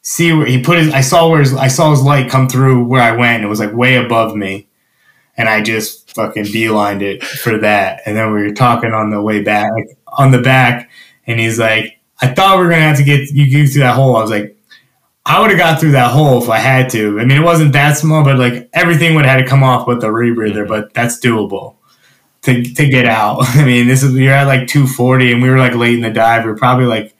[0.00, 0.92] see where he put his.
[0.94, 3.44] I saw where his, I saw his light come through where I went.
[3.44, 4.66] It was like way above me,
[5.36, 8.00] and I just fucking beelined it for that.
[8.06, 9.70] And then we were talking on the way back,
[10.06, 10.88] on the back,
[11.26, 11.98] and he's like,
[12.30, 14.16] I thought we were gonna have to get you through that hole.
[14.16, 14.50] I was like.
[15.26, 17.18] I would have got through that hole if I had to.
[17.18, 19.88] I mean, it wasn't that small, but like everything would have had to come off
[19.88, 21.76] with the rebreather, but that's doable
[22.44, 23.38] to, to get out.
[23.56, 26.10] I mean, this is you're at like 240 and we were like late in the
[26.10, 26.44] dive.
[26.44, 27.14] We are probably like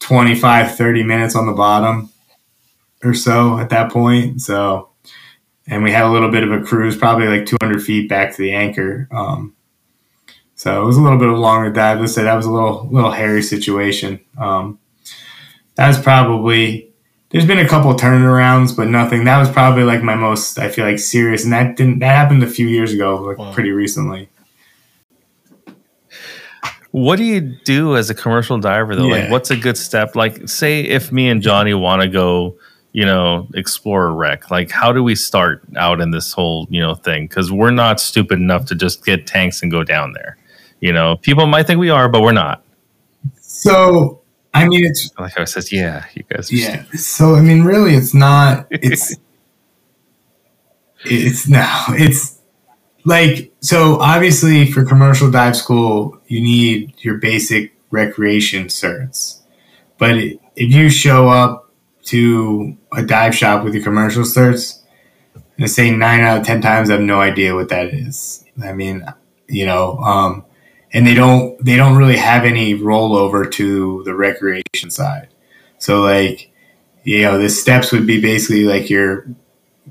[0.00, 2.10] 25, 30 minutes on the bottom
[3.02, 4.42] or so at that point.
[4.42, 4.90] So,
[5.66, 8.42] and we had a little bit of a cruise, probably like 200 feet back to
[8.42, 9.08] the anchor.
[9.10, 9.54] Um,
[10.58, 12.00] So it was a little bit of a longer dive.
[12.00, 14.18] Let's say that was a little little hairy situation.
[14.36, 14.80] Um,
[15.76, 16.90] that was probably
[17.30, 19.22] there's been a couple turnarounds, but nothing.
[19.22, 22.42] That was probably like my most I feel like serious, and that didn't that happened
[22.42, 23.52] a few years ago, like Wow.
[23.52, 24.30] pretty recently.
[26.90, 29.06] What do you do as a commercial diver though?
[29.06, 30.16] Like what's a good step?
[30.16, 32.56] Like say if me and Johnny want to go,
[32.90, 36.80] you know, explore a wreck, like how do we start out in this whole, you
[36.80, 37.28] know, thing?
[37.28, 40.36] Cuz we're not stupid enough to just get tanks and go down there.
[40.80, 42.62] You know, people might think we are, but we're not.
[43.40, 44.22] So
[44.54, 46.84] I mean, it's Like I says, yeah, you guys are yeah.
[46.94, 48.66] So I mean, really, it's not.
[48.72, 49.16] It's
[51.04, 51.84] it's no.
[51.90, 52.38] It's
[53.04, 54.00] like so.
[54.00, 59.40] Obviously, for commercial dive school, you need your basic recreation certs.
[59.98, 61.72] But if you show up
[62.06, 64.82] to a dive shop with your commercial certs,
[65.56, 68.44] and say nine out of ten times, I have no idea what that is.
[68.62, 69.04] I mean,
[69.48, 70.44] you know, um,
[70.92, 75.28] and they don't they don't really have any rollover to the recreation side.
[75.78, 76.50] So like,
[77.04, 79.26] you know, the steps would be basically like your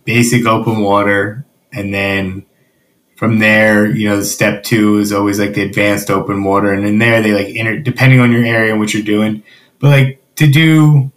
[0.06, 2.46] basic open water, and then
[3.16, 6.86] from there, you know, the step two is always like the advanced open water, and
[6.86, 9.44] in there they like enter depending on your area and what you're doing.
[9.80, 11.12] But like to do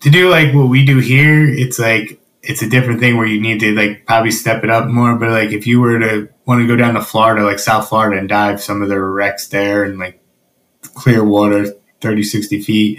[0.00, 3.40] to do like what we do here, it's like it's a different thing where you
[3.40, 5.16] need to like probably step it up more.
[5.16, 8.18] But like if you were to want to go down to Florida, like South Florida,
[8.18, 10.20] and dive some of the wrecks there and like
[10.94, 11.66] clear water,
[12.00, 12.98] 30, 60 feet,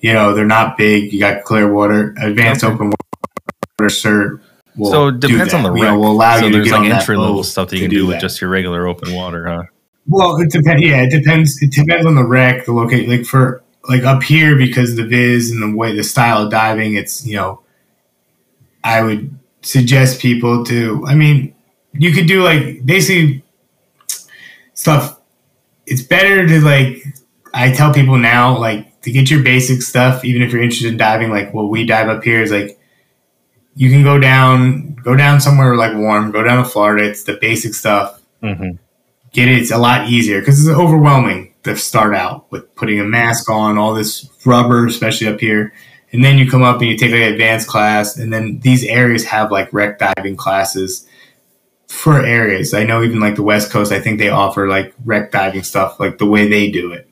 [0.00, 1.12] you know, they're not big.
[1.12, 2.74] You got clear water, advanced Okay.
[2.74, 2.86] open
[3.78, 4.40] water cert.
[4.76, 5.92] will so it depends on the You wreck.
[5.92, 7.90] know, will allow so you to there's get like entry level stuff that you can
[7.90, 9.62] do with just your regular open water, huh?
[10.08, 10.82] Well, it depends.
[10.82, 11.62] Yeah, it depends.
[11.62, 13.08] It depends on the wreck, the location.
[13.10, 16.94] Like for like up here, because the viz and the way the style of diving,
[16.94, 17.60] it's you know,
[18.84, 21.04] I would suggest people to.
[21.06, 21.54] I mean,
[21.92, 23.44] you could do like basically
[24.74, 25.18] stuff.
[25.86, 27.02] It's better to like.
[27.54, 30.96] I tell people now, like to get your basic stuff, even if you're interested in
[30.96, 31.30] diving.
[31.30, 32.78] Like what we dive up here is like.
[33.74, 36.30] You can go down, go down somewhere like warm.
[36.30, 37.08] Go down to Florida.
[37.08, 38.72] It's the basic stuff Mm-hmm.
[39.32, 39.62] get it.
[39.62, 43.78] It's a lot easier because it's overwhelming to start out with putting a mask on,
[43.78, 45.72] all this rubber, especially up here.
[46.12, 48.84] And then you come up and you take like an advanced class, and then these
[48.84, 51.06] areas have like wreck diving classes
[51.88, 52.74] for areas.
[52.74, 55.98] I know even like the West Coast, I think they offer like wreck diving stuff
[55.98, 57.08] like the way they do it.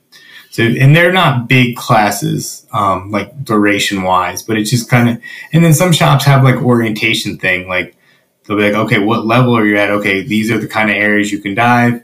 [0.50, 5.22] So, and they're not big classes, um, like duration wise, but it's just kind of,
[5.52, 7.96] and then some shops have like orientation thing, like
[8.44, 9.90] they'll be like, okay, what level are you at?
[9.90, 12.02] Okay, these are the kind of areas you can dive,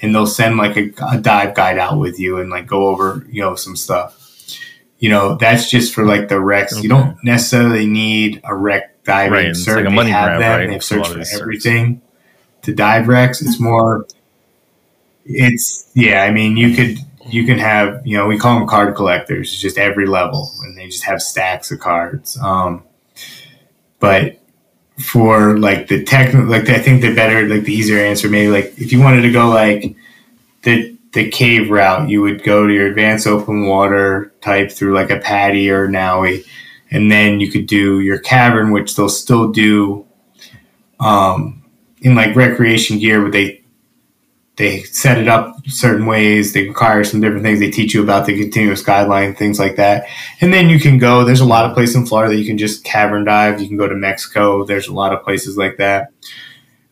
[0.00, 3.26] and they'll send like a, a dive guide out with you and like go over,
[3.30, 4.21] you know, some stuff.
[5.02, 6.80] You know, that's just for like the wrecks.
[6.80, 9.84] You don't necessarily need a wreck diving Right, cert.
[9.84, 10.58] like a They have grab, them.
[10.60, 11.40] right, They have for lot certs of for these certs.
[11.40, 12.00] everything
[12.62, 13.42] to dive wrecks.
[13.42, 14.06] It's more.
[15.24, 16.22] It's yeah.
[16.22, 16.98] I mean, you could
[17.28, 19.52] you can have you know we call them card collectors.
[19.52, 22.38] It's just every level, and they just have stacks of cards.
[22.38, 22.84] Um,
[24.00, 24.38] but
[25.00, 28.74] for like the technical, like I think the better, like the easier answer, maybe like
[28.78, 29.96] if you wanted to go like
[30.62, 35.10] the the cave route, you would go to your advanced open water type through like
[35.10, 36.44] a PADI or NAUI,
[36.90, 40.06] and then you could do your cavern, which they'll still do
[41.00, 41.62] um,
[42.00, 43.62] in like recreation gear, but they
[44.56, 46.52] they set it up certain ways.
[46.52, 47.58] They require some different things.
[47.58, 50.06] They teach you about the continuous guideline, things like that.
[50.40, 51.24] And then you can go.
[51.24, 53.60] There's a lot of places in Florida that you can just cavern dive.
[53.60, 54.64] You can go to Mexico.
[54.64, 56.12] There's a lot of places like that.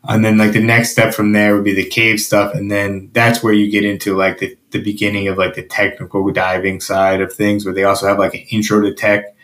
[0.03, 3.11] And then like the next step from there would be the cave stuff, and then
[3.13, 7.21] that's where you get into like the, the beginning of like the technical diving side
[7.21, 9.35] of things, where they also have like an intro to tech,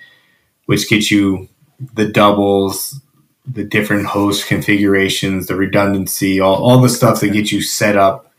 [0.66, 1.48] which gets you
[1.94, 3.00] the doubles,
[3.46, 8.34] the different host configurations, the redundancy, all, all the stuff that gets you set up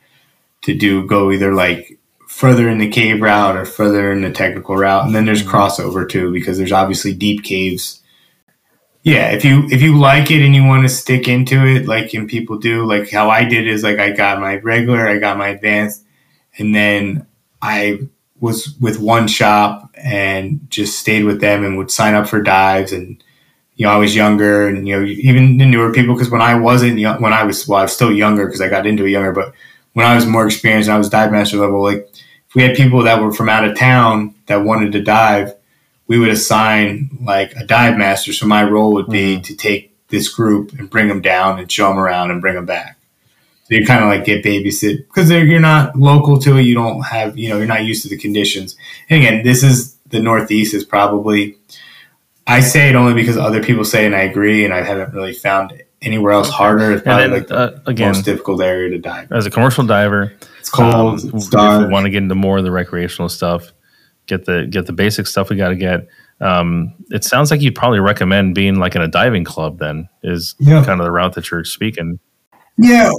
[0.62, 4.76] to do go either like further in the cave route or further in the technical
[4.76, 5.06] route.
[5.06, 5.56] And then there's mm-hmm.
[5.56, 8.02] crossover too, because there's obviously deep caves.
[9.08, 12.12] Yeah, if you if you like it and you want to stick into it, like
[12.12, 15.38] and people do, like how I did is like I got my regular, I got
[15.38, 16.04] my advanced,
[16.58, 17.26] and then
[17.62, 18.00] I
[18.38, 22.92] was with one shop and just stayed with them and would sign up for dives
[22.92, 23.24] and
[23.76, 26.56] you know I was younger and you know even the newer people because when I
[26.56, 29.10] wasn't young when I was well I was still younger because I got into it
[29.10, 29.54] younger but
[29.94, 32.06] when I was more experienced and I was dive master level like
[32.48, 35.54] if we had people that were from out of town that wanted to dive
[36.08, 40.28] we would assign like a dive master so my role would be to take this
[40.28, 42.98] group and bring them down and show them around and bring them back
[43.68, 46.62] so you kind of like get babysit because you're not local to it.
[46.62, 48.74] You don't have, you know, you're not used to the conditions.
[49.10, 51.54] And again, this is the Northeast is probably,
[52.46, 54.64] I say it only because other people say, it and I agree.
[54.64, 56.92] And I haven't really found it anywhere else harder.
[56.92, 59.30] It's probably then, like the uh, again, most difficult area to dive.
[59.32, 60.94] as a commercial diver, It's cold.
[60.94, 61.86] um, it's if dark.
[61.86, 63.70] we want to get into more of the recreational stuff,
[64.28, 66.06] get the get the basic stuff we got to get.
[66.40, 69.78] Um, it sounds like you'd probably recommend being like in a diving club.
[69.80, 70.84] Then is Yeah.
[70.84, 72.20] kind of the route that you're speaking.
[72.76, 73.10] Yeah,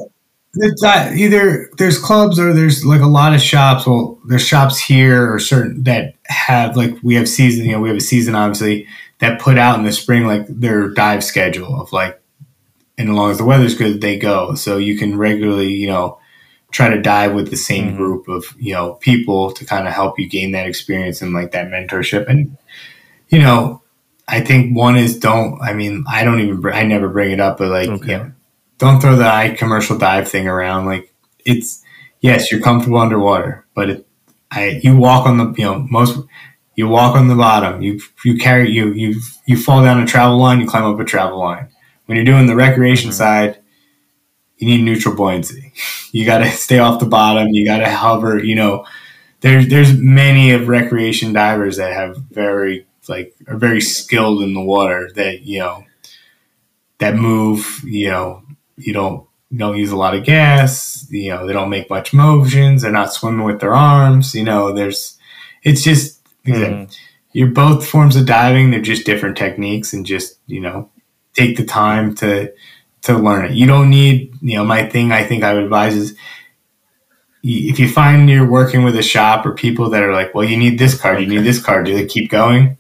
[0.54, 3.86] it's not, either there's clubs or there's like a lot of shops.
[3.86, 7.66] Well, there's shops here or certain that have like we have season.
[7.66, 8.88] You know, we have a season obviously
[9.20, 12.22] that put out in the spring like their dive schedule of like,
[12.98, 14.56] and as long as the weather's good, they go.
[14.56, 16.19] So you can regularly, you know,
[16.72, 17.98] try to dive with the same Mhm.
[17.98, 21.52] group of you know people to kind of help you gain that experience and like
[21.52, 22.28] that mentorship.
[22.30, 22.56] And
[23.30, 23.82] you know,
[24.28, 25.60] I think one is don't.
[25.62, 26.64] I mean, I don't even.
[26.74, 28.12] I never bring it up, but like, Okay.
[28.12, 28.32] you know,
[28.78, 30.86] don't throw the eye commercial dive thing around.
[30.86, 31.12] Like
[31.46, 31.84] it's
[32.22, 34.08] yes, you're comfortable underwater, but it,
[34.52, 36.20] I you walk on the you know most
[36.76, 37.82] you walk on the bottom.
[37.82, 40.60] You you carry you you you fall down a travel line.
[40.60, 41.68] You climb up a travel line.
[42.06, 43.14] When you're doing the recreation Mhm.
[43.14, 43.58] side,
[44.60, 45.74] you need neutral buoyancy.
[46.12, 47.50] You got to stay off the bottom.
[47.50, 48.44] You got to hover.
[48.44, 48.86] You know,
[49.42, 54.62] there's there's many of recreation divers that have very like are very skilled in the
[54.62, 55.86] water that you know
[57.00, 57.82] that move.
[57.86, 58.44] You know,
[58.78, 61.08] you don't you don't use a lot of gas.
[61.10, 62.82] You know, they don't make much motions.
[62.82, 64.36] They're not swimming with their arms.
[64.36, 65.18] You know, there's
[65.64, 66.96] it's just Mhm.
[67.34, 68.72] you're both forms of diving.
[68.72, 70.90] They're just different techniques, and just you know,
[71.34, 72.52] take the time to
[73.02, 73.52] to learn it.
[73.52, 74.64] You don't need you know.
[74.64, 76.16] My thing I think I would advise is
[77.44, 80.58] if you find you're working with a shop or people that are like, well, you
[80.58, 82.78] need this card, you need this card, do they keep going?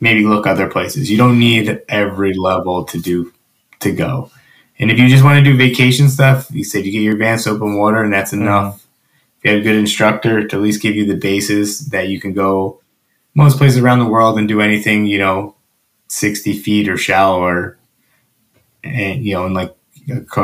[0.00, 1.10] Maybe look other places.
[1.10, 3.32] You don't need every level to do
[3.80, 4.30] to go.
[4.78, 7.46] And if you just want to do vacation stuff, you said you get your advanced
[7.46, 8.76] open water, and that's enough.
[8.76, 8.86] Mm-hmm.
[9.38, 12.20] If you have a good instructor to at least give you the basis that you
[12.20, 12.80] can go
[13.34, 15.54] most places around the world and do anything, you know,
[16.08, 17.78] 60 feet or shallower,
[18.84, 19.74] and, you know, in like,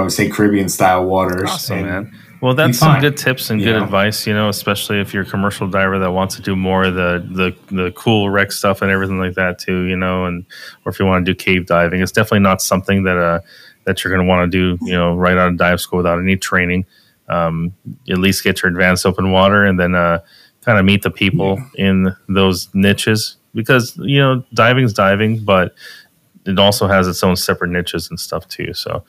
[0.08, 1.50] say, Caribbean style waters.
[1.50, 2.18] Awesome, man.
[2.40, 3.82] Well, that's some fine, good tips and good know?
[3.82, 6.94] advice, you know, especially if you're a commercial diver that wants to do more of
[6.94, 10.44] the, the the cool wreck stuff and everything like that too, you know, and
[10.84, 13.40] or if you want to do cave diving, it's definitely not something that uh
[13.84, 16.18] that you're going to want to do, you know, right out of dive school without
[16.18, 16.84] any training.
[17.28, 17.72] Um,
[18.08, 20.20] at least get your advanced open water and then uh,
[20.60, 25.74] kind of meet the people in those niches because you know diving's diving, but
[26.46, 28.72] it also has its own separate niches and stuff too.
[28.74, 29.04] So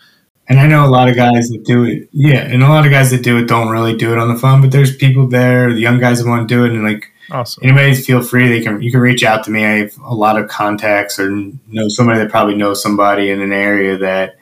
[0.48, 2.10] And I know a lot of guys that do it.
[2.12, 4.40] Yeah, and a lot of guys that do it don't really do it on the
[4.40, 7.12] phone, but there's people there, the young guys that want to do it, and like
[7.32, 7.64] awesome.
[7.64, 8.48] anybody feel free.
[8.48, 9.66] They can you can reach out to me.
[9.66, 11.30] I have a lot of contacts or
[11.68, 14.38] know somebody that probably knows somebody in an area that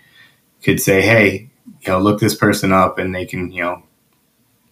[0.63, 1.49] could say, hey,
[1.81, 3.84] you know, look this person up, and they can you know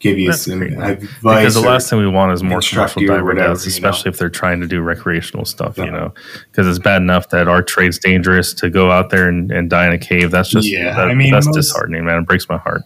[0.04, 1.00] give you That's some great, advice.
[1.00, 3.90] because the last thing we want is more commercial diver whatever, deaths, you know?
[3.90, 5.78] especially if they're trying to do recreational stuff.
[5.78, 6.14] You know,
[6.52, 9.88] because it's bad enough that our trade's dangerous to go out there and, and die
[9.88, 10.30] in a cave.
[10.30, 12.20] That's just Yeah, that- I mean, that's most- disheartening, man.
[12.22, 12.84] It breaks my heart.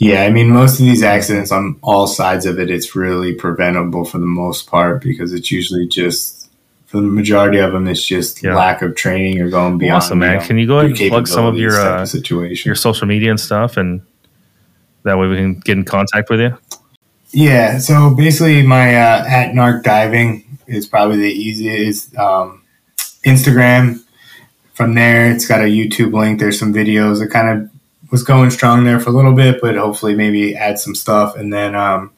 [0.00, 4.04] Yeah, I mean, most of these accidents on all sides of it, it's really preventable
[4.04, 6.50] for the most part because it's usually just,
[6.86, 8.54] for the majority of them, it's just Yeah.
[8.54, 9.96] lack of training or going beyond.
[9.96, 10.34] awesome, man.
[10.34, 12.68] you know, Can you go ahead and plug some of your uh, situation?
[12.68, 14.00] your social media and stuff, and
[15.04, 16.56] that way we can get in contact with you?
[17.30, 22.16] Yeah, so basically, my uh, at Narced Diving is probably the easiest.
[22.16, 22.62] Um,
[23.24, 24.02] Instagram.
[24.74, 26.38] From there, it's got a YouTube link.
[26.38, 27.20] There's some videos.
[27.20, 27.70] It kind of
[28.12, 31.36] was going strong there for a little bit, but hopefully, maybe add some stuff.
[31.36, 32.12] And then um,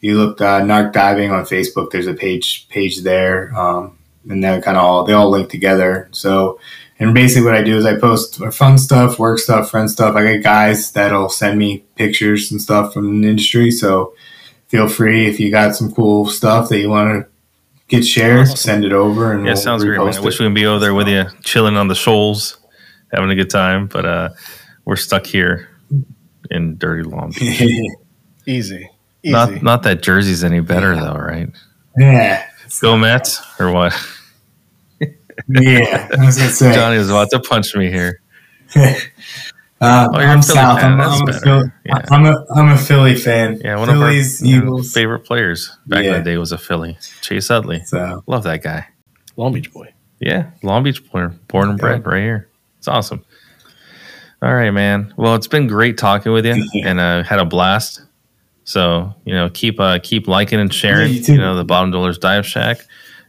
[0.00, 1.90] you look uh, Narced Diving on Facebook.
[1.90, 3.96] There's a page page there, um,
[4.28, 6.08] and then kind of all they all link together.
[6.12, 6.60] So.
[7.00, 10.16] And basically, what I do is I post fun stuff, work stuff, friend stuff.
[10.16, 13.70] I get guys that'll send me pictures and stuff from the industry.
[13.70, 14.14] So
[14.66, 17.30] feel free if you got some cool stuff that you want to
[17.86, 18.56] get shared, Awesome.
[18.56, 19.32] send it over.
[19.32, 20.12] And Yeah, we'll sounds great, man.
[20.12, 22.56] I wish we could be over there with you, chilling on the shoals,
[23.12, 24.28] having a good time, but uh,
[24.84, 25.68] we're stuck here
[26.50, 27.60] in dirty Long Beach.
[27.60, 27.88] Easy.
[28.46, 28.90] Easy.
[29.24, 31.48] Not not that Jersey's any better though, right?
[31.96, 32.44] yeah,
[32.80, 33.92] Go Mets or what?
[35.48, 36.08] Yeah.
[36.18, 36.74] I was gonna say.
[36.74, 38.20] Johnny was about to punch me here.
[39.80, 40.82] Uh, Oh, you're a I'm Philly south.
[40.82, 41.32] I'm, I'm, a.
[41.40, 41.98] Philly, Yeah.
[42.10, 43.60] I'm a I'm a Philly fan.
[43.64, 44.92] Yeah, one Phillies, of our you know, Eagles.
[44.92, 46.18] favorite players back in Yeah.
[46.18, 47.84] the day was a Philly, Chase Utley.
[47.84, 48.88] So Love that guy.
[49.36, 49.92] Long Beach boy.
[50.18, 52.48] Yeah, Long Beach boy, born and bred right here.
[52.78, 53.24] It's awesome.
[54.42, 55.14] All right, man.
[55.16, 56.88] Well, it's been great talking with you, Yeah.
[56.90, 58.02] and uh, had a blast.
[58.64, 61.12] So you know, keep uh, keep liking and sharing.
[61.12, 62.78] Yeah, you you know, the Bottom Dwellers Dive Shack.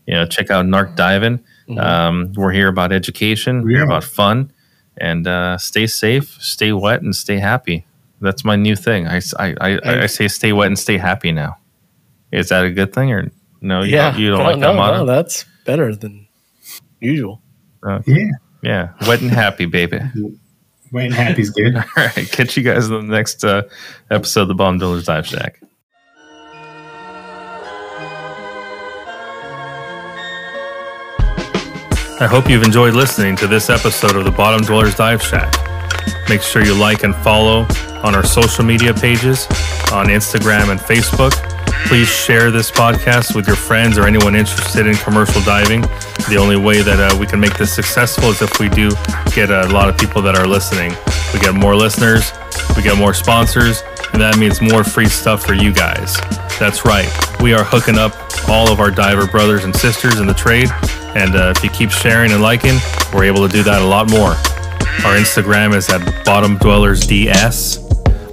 [0.07, 1.43] You know, check out Narced Diving.
[1.69, 1.79] Mhm.
[1.79, 3.63] Um, we're here about education.
[3.63, 4.51] We're here about fun,
[4.97, 7.85] and uh, stay safe, stay wet, and stay happy.
[8.21, 9.07] That's my new thing.
[9.07, 11.57] I I I say stay wet and stay happy now.
[12.31, 13.31] Is that a good thing or
[13.61, 13.81] no?
[13.81, 14.11] You yeah.
[14.11, 14.97] don't, you don't no, like that no, motto?
[14.97, 16.27] no, that's better than
[16.99, 17.41] usual.
[18.05, 18.25] yeah,
[18.61, 20.01] Yeah, wet and happy, baby.
[20.91, 21.75] Wayne Happy's good.
[21.77, 23.61] All right, catch you guys in the next uh,
[24.09, 25.61] episode of the Bottom Dwellers Dive Shack.
[32.21, 35.55] I hope you've enjoyed listening to this episode of the Bottom Dwellers Dive Shack.
[36.27, 37.65] Make sure you like and follow
[38.03, 39.45] on our social media pages
[39.93, 41.31] on Instagram and Facebook.
[41.87, 45.79] Please share this podcast with your friends or anyone interested in commercial diving.
[46.27, 48.91] The only way that uh, we can make this successful is if we do
[49.33, 50.91] get a lot of people that are listening.
[51.33, 52.33] We get more listeners,
[52.75, 53.81] we get more sponsors,
[54.13, 56.17] and that means more free stuff for you guys.
[56.59, 57.09] That's right,
[57.41, 58.13] we are hooking up
[58.49, 60.69] all of our diver brothers and sisters in the trade.
[61.15, 62.77] And uh, if you keep sharing and liking,
[63.13, 64.31] we're able to do that a lot more.
[65.05, 67.77] Our Instagram is at Bottom Dwellers DS.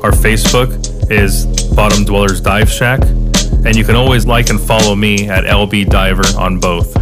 [0.03, 3.01] Our Facebook is Bottom Dwellers Dive Shack.
[3.65, 6.93] And you can always like and follow me at LB Diver on both.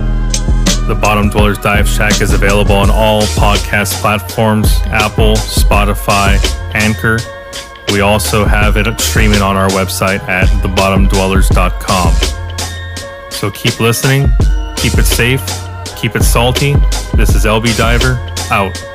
[0.86, 6.38] The Bottom Dwellers Dive Shack is available on all podcast platforms Apple, Spotify,
[6.74, 7.18] Anchor.
[7.94, 13.30] We also have it streaming on our website at thebottomdwellers.com.
[13.30, 14.26] So keep listening,
[14.74, 15.46] keep it safe,
[15.96, 16.74] keep it salty.
[17.14, 18.16] This is LB Diver,
[18.50, 18.93] out.